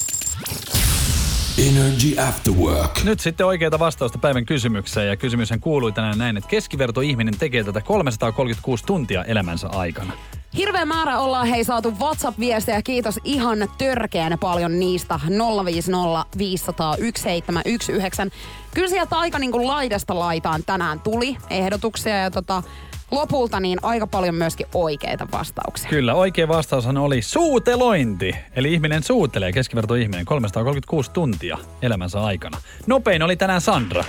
Energy 1.69 2.21
After 2.29 2.55
Work. 2.55 3.05
Nyt 3.05 3.21
sitten 3.21 3.47
oikeita 3.47 3.79
vastausta 3.79 4.19
päivän 4.19 4.47
kysymykseen 4.47 5.09
ja 5.09 5.17
kysymyshän 5.17 5.61
kuului 5.61 5.93
tänään 5.93 6.19
näin, 6.19 6.37
että 6.37 6.51
keskiverto 6.51 7.01
ihminen 7.01 7.39
tekee 7.39 7.65
tätä 7.65 7.81
336 7.81 8.85
tuntia 8.85 9.25
elämänsä 9.25 9.69
aikana. 9.69 10.13
Hirveä 10.57 10.85
määrä 10.85 11.19
ollaan 11.19 11.47
hei 11.47 11.65
saatu 11.65 11.91
WhatsApp-viestejä. 12.01 12.83
Kiitos 12.83 13.21
ihan 13.25 13.59
törkeän 13.79 14.39
paljon 14.39 14.81
niistä. 14.81 15.21
050 15.65 16.27
500 16.39 16.97
1719. 16.97 18.39
Kyllä 18.75 18.89
sieltä 18.89 19.19
aika 19.19 19.39
niin 19.39 19.53
kuin 19.53 19.67
laidasta 19.67 20.19
laitaan 20.19 20.63
tänään 20.67 21.01
tuli 21.01 21.37
ehdotuksia 21.51 22.17
ja 22.17 22.31
tota, 22.31 22.63
lopulta 23.11 23.61
niin 23.61 23.79
aika 23.83 24.07
paljon 24.07 24.35
myöskin 24.35 24.67
oikeita 24.75 25.27
vastauksia. 25.33 25.91
Kyllä, 25.91 26.15
oikea 26.15 26.49
vastaushan 26.49 26.97
oli 26.97 27.23
suutelointi. 27.23 28.35
Eli 28.57 28.75
ihminen 28.75 29.03
suutelee, 29.03 29.53
keskiverto 29.53 29.95
ihminen, 29.95 30.25
336 30.25 31.11
tuntia 31.11 31.59
elämänsä 31.83 32.23
aikana. 32.23 32.59
Nopein 32.87 33.23
oli 33.23 33.37
tänään 33.37 33.61
Sandra. 33.61 34.05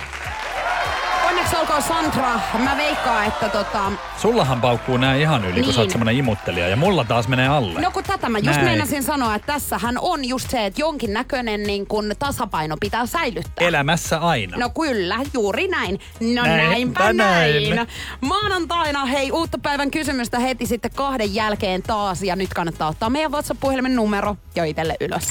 Olkoon 1.72 1.88
Sandra. 1.88 2.40
Mä 2.58 2.76
veikkaan, 2.76 3.26
että 3.26 3.48
tota... 3.48 3.92
Sullahan 4.16 4.60
paukkuu 4.60 4.96
nää 4.96 5.14
ihan 5.16 5.44
yli, 5.44 5.62
kun 5.62 5.72
sä 5.72 5.80
oot 5.80 5.86
Niin. 5.86 5.92
semmonen 5.92 6.16
imuttelija. 6.16 6.68
Ja 6.68 6.76
mulla 6.76 7.04
taas 7.04 7.28
menee 7.28 7.48
alle. 7.48 7.80
No 7.80 7.90
kun 7.90 8.04
tätä 8.04 8.28
mä 8.28 8.38
just 8.38 8.50
Näin. 8.50 8.64
meinasin 8.64 9.02
sanoa, 9.02 9.34
että 9.34 9.52
tässähän 9.52 9.98
on 10.00 10.24
just 10.24 10.50
se, 10.50 10.66
että 10.66 10.80
jonkinnäköinen 10.80 11.62
niin 11.62 11.86
kun 11.86 12.12
tasapaino 12.18 12.76
pitää 12.80 13.06
säilyttää. 13.06 13.68
Elämässä 13.68 14.18
aina. 14.18 14.56
No 14.56 14.70
kyllä, 14.70 15.18
juuri 15.34 15.68
näin. 15.68 16.00
No 16.20 16.42
Näin, 16.42 16.68
näinpä 16.70 17.12
näin. 17.12 17.76
näin. 17.76 17.88
Maanantaina, 18.20 19.04
hei, 19.04 19.30
uutta 19.32 19.58
päivän 19.58 19.90
kysymystä 19.90 20.38
heti 20.38 20.66
sitten 20.66 20.90
kahden 20.94 21.34
jälkeen 21.34 21.82
taas. 21.82 22.22
Ja 22.22 22.36
nyt 22.36 22.54
kannattaa 22.54 22.88
ottaa 22.88 23.10
meidän 23.10 23.32
WhatsApp-puhelimen 23.32 23.96
numero 23.96 24.36
jo 24.56 24.64
itselle 24.64 24.96
ylös. 25.00 25.28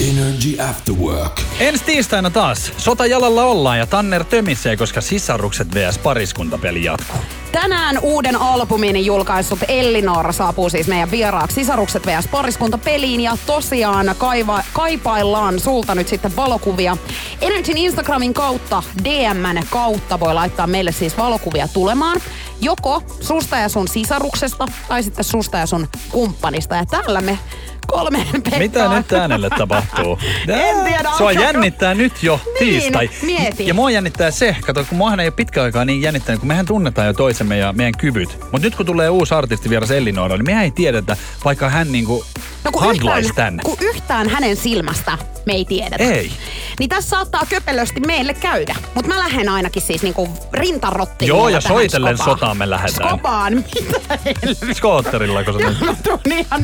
Energy 0.00 0.60
After 0.60 0.94
Work. 0.94 1.40
Ensi 1.60 1.84
tiistaina 1.84 2.30
taas. 2.30 2.72
Sotajalalla 2.76 3.44
ollaan 3.44 3.78
ja 3.78 3.86
Tanner 3.86 4.24
tömisee, 4.24 4.76
koska 4.76 5.00
sisarukset 5.00 5.74
vs 5.74 5.98
pariskuntapeli 5.98 6.84
jatkuu. 6.84 7.20
Tänään 7.52 7.98
uuden 7.98 8.36
albumin 8.36 9.06
julkaissut 9.06 9.58
Ellinor 9.68 10.32
saapuu 10.32 10.70
siis 10.70 10.86
meidän 10.86 11.10
vieraaksi 11.10 11.54
Sisarukset 11.54 12.06
vs. 12.06 12.28
pariskunta 12.28 12.78
peliin 12.78 13.20
ja 13.20 13.36
tosiaan 13.46 14.14
kaiva, 14.18 14.62
kaipaillaan 14.72 15.60
sulta 15.60 15.94
nyt 15.94 16.08
sitten 16.08 16.36
valokuvia. 16.36 16.96
Energyn 17.40 17.76
Instagramin 17.76 18.34
kautta, 18.34 18.82
DMn 19.04 19.62
kautta 19.70 20.20
voi 20.20 20.34
laittaa 20.34 20.66
meille 20.66 20.92
siis 20.92 21.18
valokuvia 21.18 21.68
tulemaan. 21.68 22.20
Joko 22.60 23.02
susta 23.20 23.56
ja 23.56 23.68
sun 23.68 23.88
sisaruksesta 23.88 24.66
tai 24.88 25.02
sitten 25.02 25.24
susta 25.24 25.58
ja 25.58 25.66
sun 25.66 25.88
kumppanista. 26.10 26.76
Ja 26.76 26.86
tällä 26.86 27.20
me 27.20 27.38
kolmeen 27.86 28.26
Pekkaan. 28.32 28.58
Mitä 28.58 28.88
nyt 28.88 29.12
äänelle 29.12 29.50
tapahtuu? 29.58 30.18
En 30.48 30.84
tiedä, 30.84 31.02
Sua 31.18 31.30
alkaako- 31.30 31.40
jännittää 31.42 31.94
nyt 31.94 32.22
jo 32.22 32.40
Niin, 32.44 32.56
tiistai. 32.58 33.10
mieti. 33.22 33.66
Ja 33.66 33.74
mua 33.74 33.90
jännittää 33.90 34.30
se, 34.30 34.56
kato, 34.66 34.84
kun 34.88 34.98
muahan 34.98 35.20
ei 35.20 35.26
ole 35.26 35.30
pitkä 35.36 35.62
aikaa 35.62 35.84
niin 35.84 36.02
jännittänyt, 36.02 36.40
kun 36.40 36.48
mehän 36.48 36.66
tunnetaan 36.66 37.06
jo 37.06 37.12
toisemme 37.12 37.56
ja 37.58 37.72
meidän 37.72 37.94
kyvyt. 37.98 38.38
Mutta 38.40 38.58
nyt 38.58 38.74
kun 38.76 38.86
tulee 38.86 39.10
uusi 39.10 39.34
artisti 39.34 39.70
vieras 39.70 39.90
Elinora, 39.90 40.36
niin 40.36 40.46
mehän 40.46 40.64
ei 40.64 40.70
tiedetä, 40.70 41.16
vaikka 41.44 41.68
hän 41.70 41.92
niinku 41.92 42.24
No 42.64 42.72
kun 42.72 42.82
handlaisi 42.82 43.28
yhtään, 43.28 43.60
kun 43.64 43.76
yhtään 43.80 44.28
hänen 44.28 44.56
silmästä 44.56 45.18
me 45.46 45.52
ei 45.52 45.64
tiedetä. 45.64 46.04
Ei. 46.04 46.30
Niin 46.78 46.88
tässä 46.88 47.10
saattaa 47.10 47.42
köpelösti 47.48 48.00
meille 48.00 48.34
käydä. 48.34 48.76
Mutta 48.94 49.08
mä 49.14 49.18
lähden 49.18 49.48
ainakin 49.48 49.82
siis 49.82 50.02
niinku 50.02 50.28
rintarottiin. 50.52 51.28
Joo, 51.28 51.48
ja 51.48 51.60
soitellen 51.60 52.16
skopaan. 52.16 52.38
sotaan 52.38 52.56
me 52.56 52.70
lähdetään. 52.70 53.08
Skopaan? 53.08 53.52
Mitä 53.54 54.18
helvettiä? 54.24 54.74
Skootterilla, 54.74 55.44
kun 55.44 55.54
sä 55.54 55.60
Joo, 55.60 55.72
mä 55.80 55.94
tuun 56.04 56.20
ihan 56.32 56.62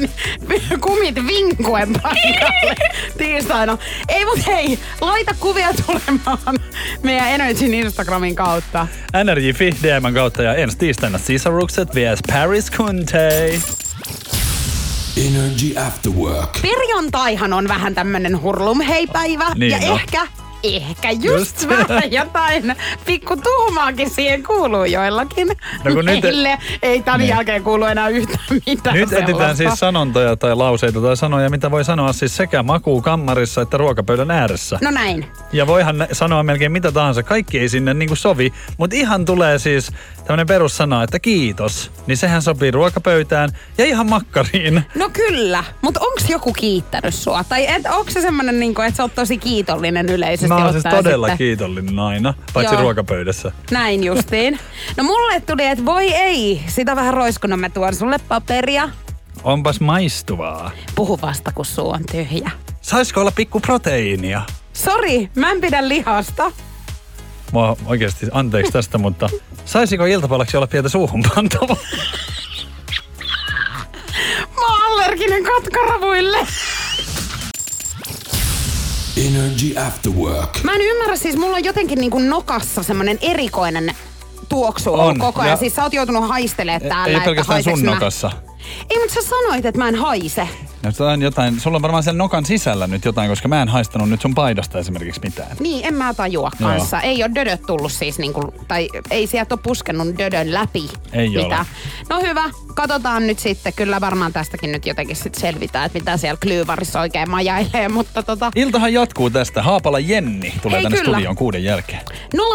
kumit 1.15 1.27
vinkuen 1.27 1.93
paikalle 2.03 2.75
tiistaina. 3.19 3.79
Ei 4.09 4.25
mut 4.25 4.47
hei, 4.47 4.79
laita 5.01 5.35
kuvia 5.41 5.69
tulemaan 5.87 6.59
meidän 7.03 7.29
Energyn 7.29 7.75
Instagramin 7.75 8.35
kautta. 8.35 8.87
Fi 9.55 9.75
DMn 9.83 10.15
kautta 10.15 10.43
ja 10.43 10.55
ensi 10.55 10.79
tiistaina 10.79 11.19
sisarukset 11.19 11.95
vs 11.95 12.19
Paris 12.33 12.71
Kunte. 12.71 13.61
Energy 15.17 15.79
After 15.87 16.13
Work. 16.13 16.63
Perjantaihan 16.63 17.53
on 17.53 17.69
vähän 17.69 17.95
tämmönen 17.95 18.43
hurlum 18.43 18.81
hei 18.81 19.07
päivä. 19.07 19.47
Niin 19.55 19.83
ja 19.83 19.93
on. 19.93 20.01
ehkä, 20.01 20.27
ehkä 20.63 21.11
just, 21.11 21.25
Just. 21.27 21.69
vähän 21.69 22.13
jotain 22.13 22.75
pikku 23.07 23.37
tuhmaakin 23.37 24.11
siihen 24.11 24.43
kuuluu 24.43 24.85
joillakin. 24.85 25.49
No 25.85 25.95
kun 25.95 26.05
nyt- 26.05 26.23
Meille 26.23 26.59
ei 26.83 27.03
tämän 27.03 27.21
Niin. 27.21 27.29
jälkeen 27.31 27.63
kuulu 27.63 27.85
enää 27.85 28.09
yhtään 28.09 28.45
mitään 28.67 28.97
Nyt 28.97 29.03
etsitään 29.13 29.27
sellaista. 29.27 29.57
siis 29.57 29.79
sanontoja 29.81 30.37
tai 30.37 30.55
lauseita 30.57 31.01
tai 31.01 31.17
sanoja, 31.17 31.51
mitä 31.51 31.71
voi 31.71 31.85
sanoa 31.85 32.13
siis 32.13 32.37
sekä 32.37 32.63
makuu 32.63 33.03
kammarissa 33.03 33.63
että 33.63 33.77
ruokapöydän 33.77 34.31
ääressä. 34.31 34.79
No 34.83 34.91
näin. 34.91 35.27
Ja 35.53 35.67
voihan 35.67 36.07
sanoa 36.13 36.43
melkein 36.43 36.73
mitä 36.73 36.93
tahansa, 36.93 37.23
kaikki 37.23 37.59
ei 37.59 37.69
sinne 37.69 37.95
niinku 37.95 38.17
sovi, 38.17 38.53
mutta 38.79 38.97
ihan 38.97 39.25
tulee 39.25 39.59
siis 39.59 39.91
tämmönen 40.25 40.47
perussana, 40.47 41.03
että 41.03 41.19
kiitos. 41.19 41.91
Niin 42.07 42.17
sehän 42.17 42.43
sopii 42.43 42.71
ruokapöytään 42.71 43.51
ja 43.79 43.85
ihan 43.85 44.07
makkariin. 44.09 44.83
No 44.95 45.09
kyllä, 45.13 45.65
mutta 45.83 46.01
onks 46.01 46.31
joku 46.31 46.53
kiittänyt 46.53 47.15
sua? 47.15 47.45
Tai 47.45 47.67
et, 47.67 47.83
onko 47.87 48.11
se 48.11 48.21
semmonen, 48.21 48.61
niinku, 48.61 48.83
että 48.83 48.97
sä 48.97 49.03
oot 49.03 49.15
tosi 49.15 49.39
kiitollinen 49.39 50.09
yleisesti 50.09 50.52
Mä 50.59 50.65
oon 50.65 50.73
siis 50.73 50.85
todella 50.97 51.27
sitten? 51.27 51.39
kiitollinen 51.39 51.99
aina, 51.99 52.35
paitsi 52.53 52.75
Joo. 52.75 52.83
ruokapöydässä. 52.83 53.53
Näin 53.71 54.05
justiin. 54.05 54.59
No 54.97 55.05
mulle 55.05 55.41
tuli, 55.41 55.67
että 55.67 55.85
voi 55.85 56.13
ei, 56.13 56.63
sitä 56.67 56.97
vähän 56.97 57.15
roiskunut, 57.15 57.61
mä 57.61 57.69
tuon 57.71 57.95
sulle 57.95 58.19
paperia. 58.29 58.89
Onpas 59.45 59.81
maistuvaa. 59.81 60.71
Puhu 60.95 61.19
vasta, 61.23 61.53
kun 61.53 61.65
suu 61.65 61.91
on 61.91 62.01
tyhjä. 62.13 62.51
Saisiko 62.81 63.21
olla 63.21 63.33
pikku 63.37 63.61
proteiinia? 63.61 64.43
Sori, 64.73 65.31
mä 65.37 65.51
en 65.51 65.61
pidä 65.61 65.89
lihasta. 65.89 66.53
Mua 67.53 67.77
oikeasti 67.87 68.27
anteeksi 68.33 68.73
tästä, 68.73 68.99
mutta 68.99 69.29
saisiko 69.65 70.05
iltapalaksi 70.07 70.57
olla 70.57 70.67
pientä 70.67 70.89
suuhun 70.89 71.23
pantavaa? 71.35 71.77
Mä 74.57 74.67
oon 74.67 74.93
allerginen 74.93 75.45
katkaravuille. 75.45 76.39
Energy 79.17 79.79
After 79.87 80.13
Work. 80.13 80.61
Mä 80.65 80.73
en 80.75 80.81
ymmärrä, 80.81 81.17
siis 81.17 81.37
mulla 81.37 81.57
on 81.57 81.65
jotenkin 81.65 81.99
niinku 81.99 82.19
nokassa 82.19 82.83
semmonen 82.83 83.19
erikoinen 83.23 83.95
tuoksu 84.49 84.95
On, 84.95 85.19
koko 85.19 85.41
ajan. 85.41 85.51
ja- 85.51 85.57
Siis 85.57 85.75
sä 85.75 85.83
oot 85.83 85.93
joutunut 85.93 86.29
haistelemaan 86.29 86.89
täällä, 86.89 87.19
Ei 87.19 87.25
pelkästään 87.25 87.63
sun 87.65 87.85
mä. 87.85 87.91
nokassa. 87.95 88.31
Ei, 88.91 88.99
mutta 88.99 89.15
sä 89.15 89.29
sanoit, 89.29 89.67
että 89.67 89.79
mä 89.79 89.89
en 89.89 89.95
haise. 89.95 90.49
No, 90.83 90.91
jotain, 90.91 91.23
jotain, 91.23 91.61
sulla 91.61 91.77
on 91.77 91.83
varmaan 91.83 92.03
siellä 92.03 92.19
nokan 92.19 92.47
sisällä 92.47 92.87
nyt 92.87 93.05
jotain, 93.05 93.31
koska 93.31 93.49
mä 93.49 93.63
en 93.63 93.69
haistanut 93.69 94.09
nyt 94.09 94.21
sun 94.21 94.35
paidasta 94.35 94.79
esimerkiksi 94.79 95.21
mitään. 95.25 95.57
Niin, 95.61 95.87
en 95.87 95.95
mä 95.95 96.15
tajua 96.15 96.51
Joo. 96.61 96.71
kanssa. 96.71 97.01
Ei 97.01 97.25
ole 97.25 97.35
dödöt 97.35 97.63
tullut 97.67 97.93
siis 97.93 98.19
niinku, 98.19 98.55
tai 98.69 98.89
ei 99.11 99.27
sieltä 99.27 99.55
ole 99.55 99.61
puskennut 99.63 100.19
dödön 100.19 100.55
läpi. 100.55 100.91
Ei 101.13 101.29
mitä. 101.29 101.57
ole. 101.59 101.67
No 102.09 102.21
hyvä, 102.21 102.51
katsotaan 102.75 103.27
nyt 103.27 103.39
sitten. 103.39 103.73
Kyllä 103.73 104.01
varmaan 104.01 104.33
tästäkin 104.33 104.73
nyt 104.73 104.87
jotenkin 104.87 105.17
sit 105.17 105.35
selvitään, 105.35 105.87
että 105.87 105.99
mitä 105.99 106.17
siellä 106.17 106.39
klyyvarissa 106.43 107.01
oikein 107.01 107.31
majailee, 107.31 107.89
mutta 107.99 108.23
tota... 108.23 108.51
Iltahan 108.55 108.93
jatkuu 108.93 109.31
tästä. 109.31 109.63
Haapala 109.63 109.99
Jenni 109.99 110.55
tulee 110.63 110.77
Hei, 110.77 110.83
tänne 110.83 110.99
kyllä. 110.99 111.13
studioon 111.13 111.37
kuuden 111.37 111.65
jälkeen. 111.65 112.01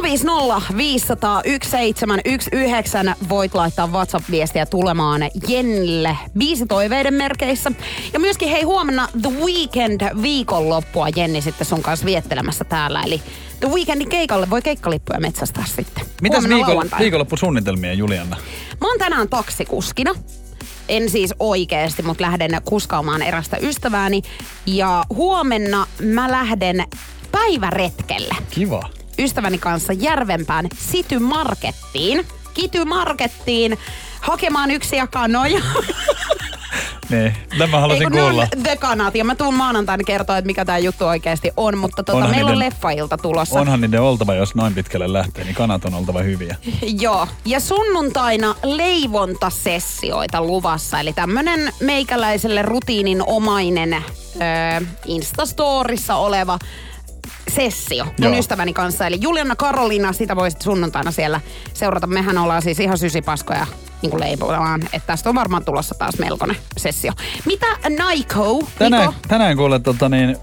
050 0.04 0.62
500 0.78 1.42
1719 1.44 3.16
voit 3.30 3.56
laittaa 3.56 3.88
WhatsApp-viestiä 3.88 4.66
tulemaan 4.66 5.22
Jennille 5.48 6.18
biisitoiveiden 6.38 7.14
merkeissä. 7.14 7.72
Ja 8.18 8.22
myöskin 8.22 8.50
hei 8.50 8.64
huomenna 8.64 9.08
The 9.22 9.30
Weekend 9.30 10.22
viikonloppua 10.22 11.08
Jenni 11.16 11.42
sitten 11.42 11.68
sun 11.68 11.82
kanssa 11.82 12.06
viettelemässä 12.06 12.64
täällä. 12.64 13.02
Eli 13.02 13.22
The 13.60 13.70
Weekendin 13.70 14.10
keikalle 14.10 14.50
voi 14.50 14.62
keikkalippuja 14.62 15.20
metsästää 15.20 15.64
sitten. 15.76 16.06
Mitäs 16.22 16.44
viikon, 16.50 16.90
viikonloppusuunnitelmia, 17.00 17.94
Juliana? 17.94 18.36
Mä 18.82 18.88
oon 18.88 19.00
tänään 19.00 19.30
taksikuskina. 19.30 20.16
En 20.90 21.10
siis 21.10 21.34
oikeesti, 21.40 22.04
mutta 22.04 22.24
lähden 22.24 22.62
kuskaamaan 22.66 23.22
erästä 23.22 23.58
ystävääni. 23.58 24.22
Ja 24.66 25.04
huomenna 25.10 25.88
mä 26.02 26.32
lähden 26.32 26.84
päiväretkelle 27.32 28.36
Kiva. 28.50 28.90
ystäväni 29.20 29.58
kanssa 29.58 29.94
Järvenpään 29.94 30.70
City 30.92 31.20
Markettiin. 31.20 32.28
Kity 32.54 32.86
Markettiin 32.86 33.78
hakemaan 34.22 34.72
yksiä 34.72 35.08
kanoja. 35.08 35.62
Niin, 37.10 37.34
tämä 37.58 37.78
Ei, 37.78 37.82
halusin 37.82 38.12
ne 38.12 38.22
kuulla. 38.22 38.42
on 38.58 38.64
The 38.64 38.76
Kanat, 38.76 39.16
ja 39.16 39.24
mä 39.26 39.36
tuun 39.36 39.54
maanantaina 39.54 40.04
kertoa, 40.04 40.38
että 40.38 40.46
mikä 40.46 40.66
tämä 40.66 40.78
juttu 40.78 41.06
oikeasti 41.06 41.52
on, 41.58 41.78
mutta 41.78 42.04
tota, 42.04 42.18
Onhan 42.18 42.32
meillä 42.32 42.50
on 42.52 42.56
niiden- 42.58 42.66
leffailta 42.66 43.18
tulossa. 43.18 43.60
Onhan 43.60 43.82
niiden 43.82 44.02
oltava, 44.02 44.34
jos 44.34 44.56
noin 44.56 44.74
pitkälle 44.76 45.14
lähtee, 45.14 45.44
niin 45.44 45.56
kanat 45.56 45.86
on 45.86 45.94
oltava 45.94 46.22
hyviä. 46.22 46.56
Joo, 47.02 47.28
ja 47.46 47.60
sunnuntaina 47.60 48.56
leivontasessioita 48.64 50.42
luvassa, 50.42 51.00
eli 51.00 51.14
tämmönen 51.14 51.74
meikäläiselle 51.80 52.62
rutiininomainen 52.62 53.94
öö, 53.94 54.82
Instastorissa 55.06 56.16
oleva 56.16 56.60
sessio 57.56 58.06
mun 58.06 58.14
Joo. 58.32 58.40
ystäväni 58.40 58.74
kanssa. 58.74 59.08
Eli 59.08 59.18
Juliana 59.22 59.56
Karolina, 59.56 60.14
sitä 60.14 60.36
voisit 60.36 60.62
sunnuntaina 60.62 61.12
siellä 61.12 61.42
seurata. 61.74 62.08
Mehän 62.08 62.38
ollaan 62.38 62.62
siis 62.62 62.80
ihan 62.80 62.98
sysipaskoja 62.98 63.68
niin 64.02 64.10
kuin 64.10 64.22
leivoillaan. 64.22 64.82
Että 64.82 65.08
tästä 65.08 65.30
on 65.30 65.36
varmaan 65.36 65.66
tulossa 65.66 65.96
taas 65.96 66.18
melkoinen 66.20 66.58
sessio. 66.78 67.12
Mitä 67.46 67.66
Naiko? 67.98 68.68
Tänään, 68.80 69.14
tänään 69.28 69.58
kuule, 69.58 69.80
tota, 69.80 70.10
niin, 70.10 70.38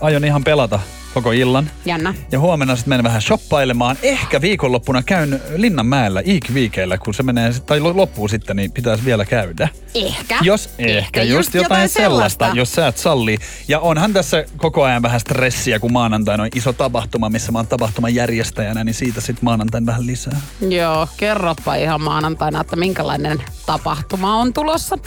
aion 0.00 0.24
ihan 0.24 0.44
pelata 0.44 0.80
koko 1.14 1.32
illan. 1.32 1.70
Jännä. 1.84 2.14
Ja 2.32 2.40
huomenna 2.40 2.76
sitten 2.76 2.90
menen 2.90 3.04
vähän 3.04 3.22
shoppailemaan. 3.22 3.96
Ehkä 4.02 4.40
viikonloppuna 4.40 5.02
käyn 5.02 5.40
Linnanmäellä 5.56 6.20
Iik-viikeillä, 6.20 6.98
kun 6.98 7.14
se 7.14 7.22
menee, 7.22 7.52
tai 7.66 7.80
lo- 7.80 7.96
loppuu 7.96 8.28
sitten, 8.28 8.56
niin 8.56 8.72
pitäisi 8.72 9.04
vielä 9.04 9.24
käydä. 9.24 9.68
Ehkä. 9.94 10.38
Jos 10.42 10.70
ehkä, 10.78 11.22
just, 11.22 11.54
jotain, 11.54 11.88
sellaista, 11.88 12.50
jos 12.54 12.72
sä 12.72 12.88
et 12.88 12.98
salli. 12.98 13.38
Ja 13.68 13.80
onhan 13.80 14.12
tässä 14.12 14.44
koko 14.56 14.84
ajan 14.84 15.02
vähän 15.02 15.20
stressiä, 15.20 15.78
kun 15.78 15.92
maanantaina 15.92 16.42
on 16.42 16.48
iso 16.54 16.72
tapahtuma, 16.72 17.30
missä 17.30 17.52
mä 17.52 17.58
oon 17.58 17.66
tapahtuman 17.66 18.14
järjestäjänä, 18.14 18.84
niin 18.84 18.94
siitä 18.94 19.20
sitten 19.20 19.44
maanantaina 19.44 19.86
vähän 19.86 20.06
lisää. 20.06 20.40
Joo, 20.68 21.08
kerropa 21.16 21.74
ihan 21.74 22.00
maanantaina, 22.00 22.60
että 22.60 22.76
minkälainen 22.76 23.42
tapahtuma 23.66 24.36
on 24.36 24.52
tulossa. 24.52 24.98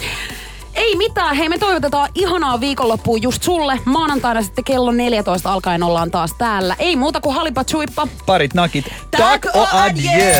Ei 0.77 0.95
mitään, 0.95 1.35
hei 1.35 1.49
me 1.49 1.57
toivotetaan 1.57 2.09
ihanaa 2.15 2.59
viikonloppua 2.59 3.17
just 3.17 3.43
sulle. 3.43 3.79
Maanantaina 3.85 4.41
sitten 4.41 4.63
kello 4.63 4.91
14 4.91 5.53
alkaen 5.53 5.83
ollaan 5.83 6.11
taas 6.11 6.33
täällä. 6.37 6.75
Ei 6.79 6.95
muuta 6.95 7.21
kuin 7.21 7.35
halipa 7.35 7.63
chuippa. 7.63 8.07
Parit 8.25 8.53
nakit. 8.53 8.85
Tack 9.17 9.45
och 9.55 9.73
adjö! 9.73 10.33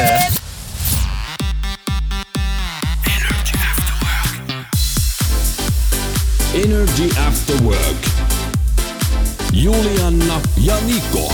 Energy 6.54 7.10
After 7.28 7.64
Work. 7.64 8.08
Julianna 9.54 10.42
ja 10.64 10.76
Niko. 10.86 11.34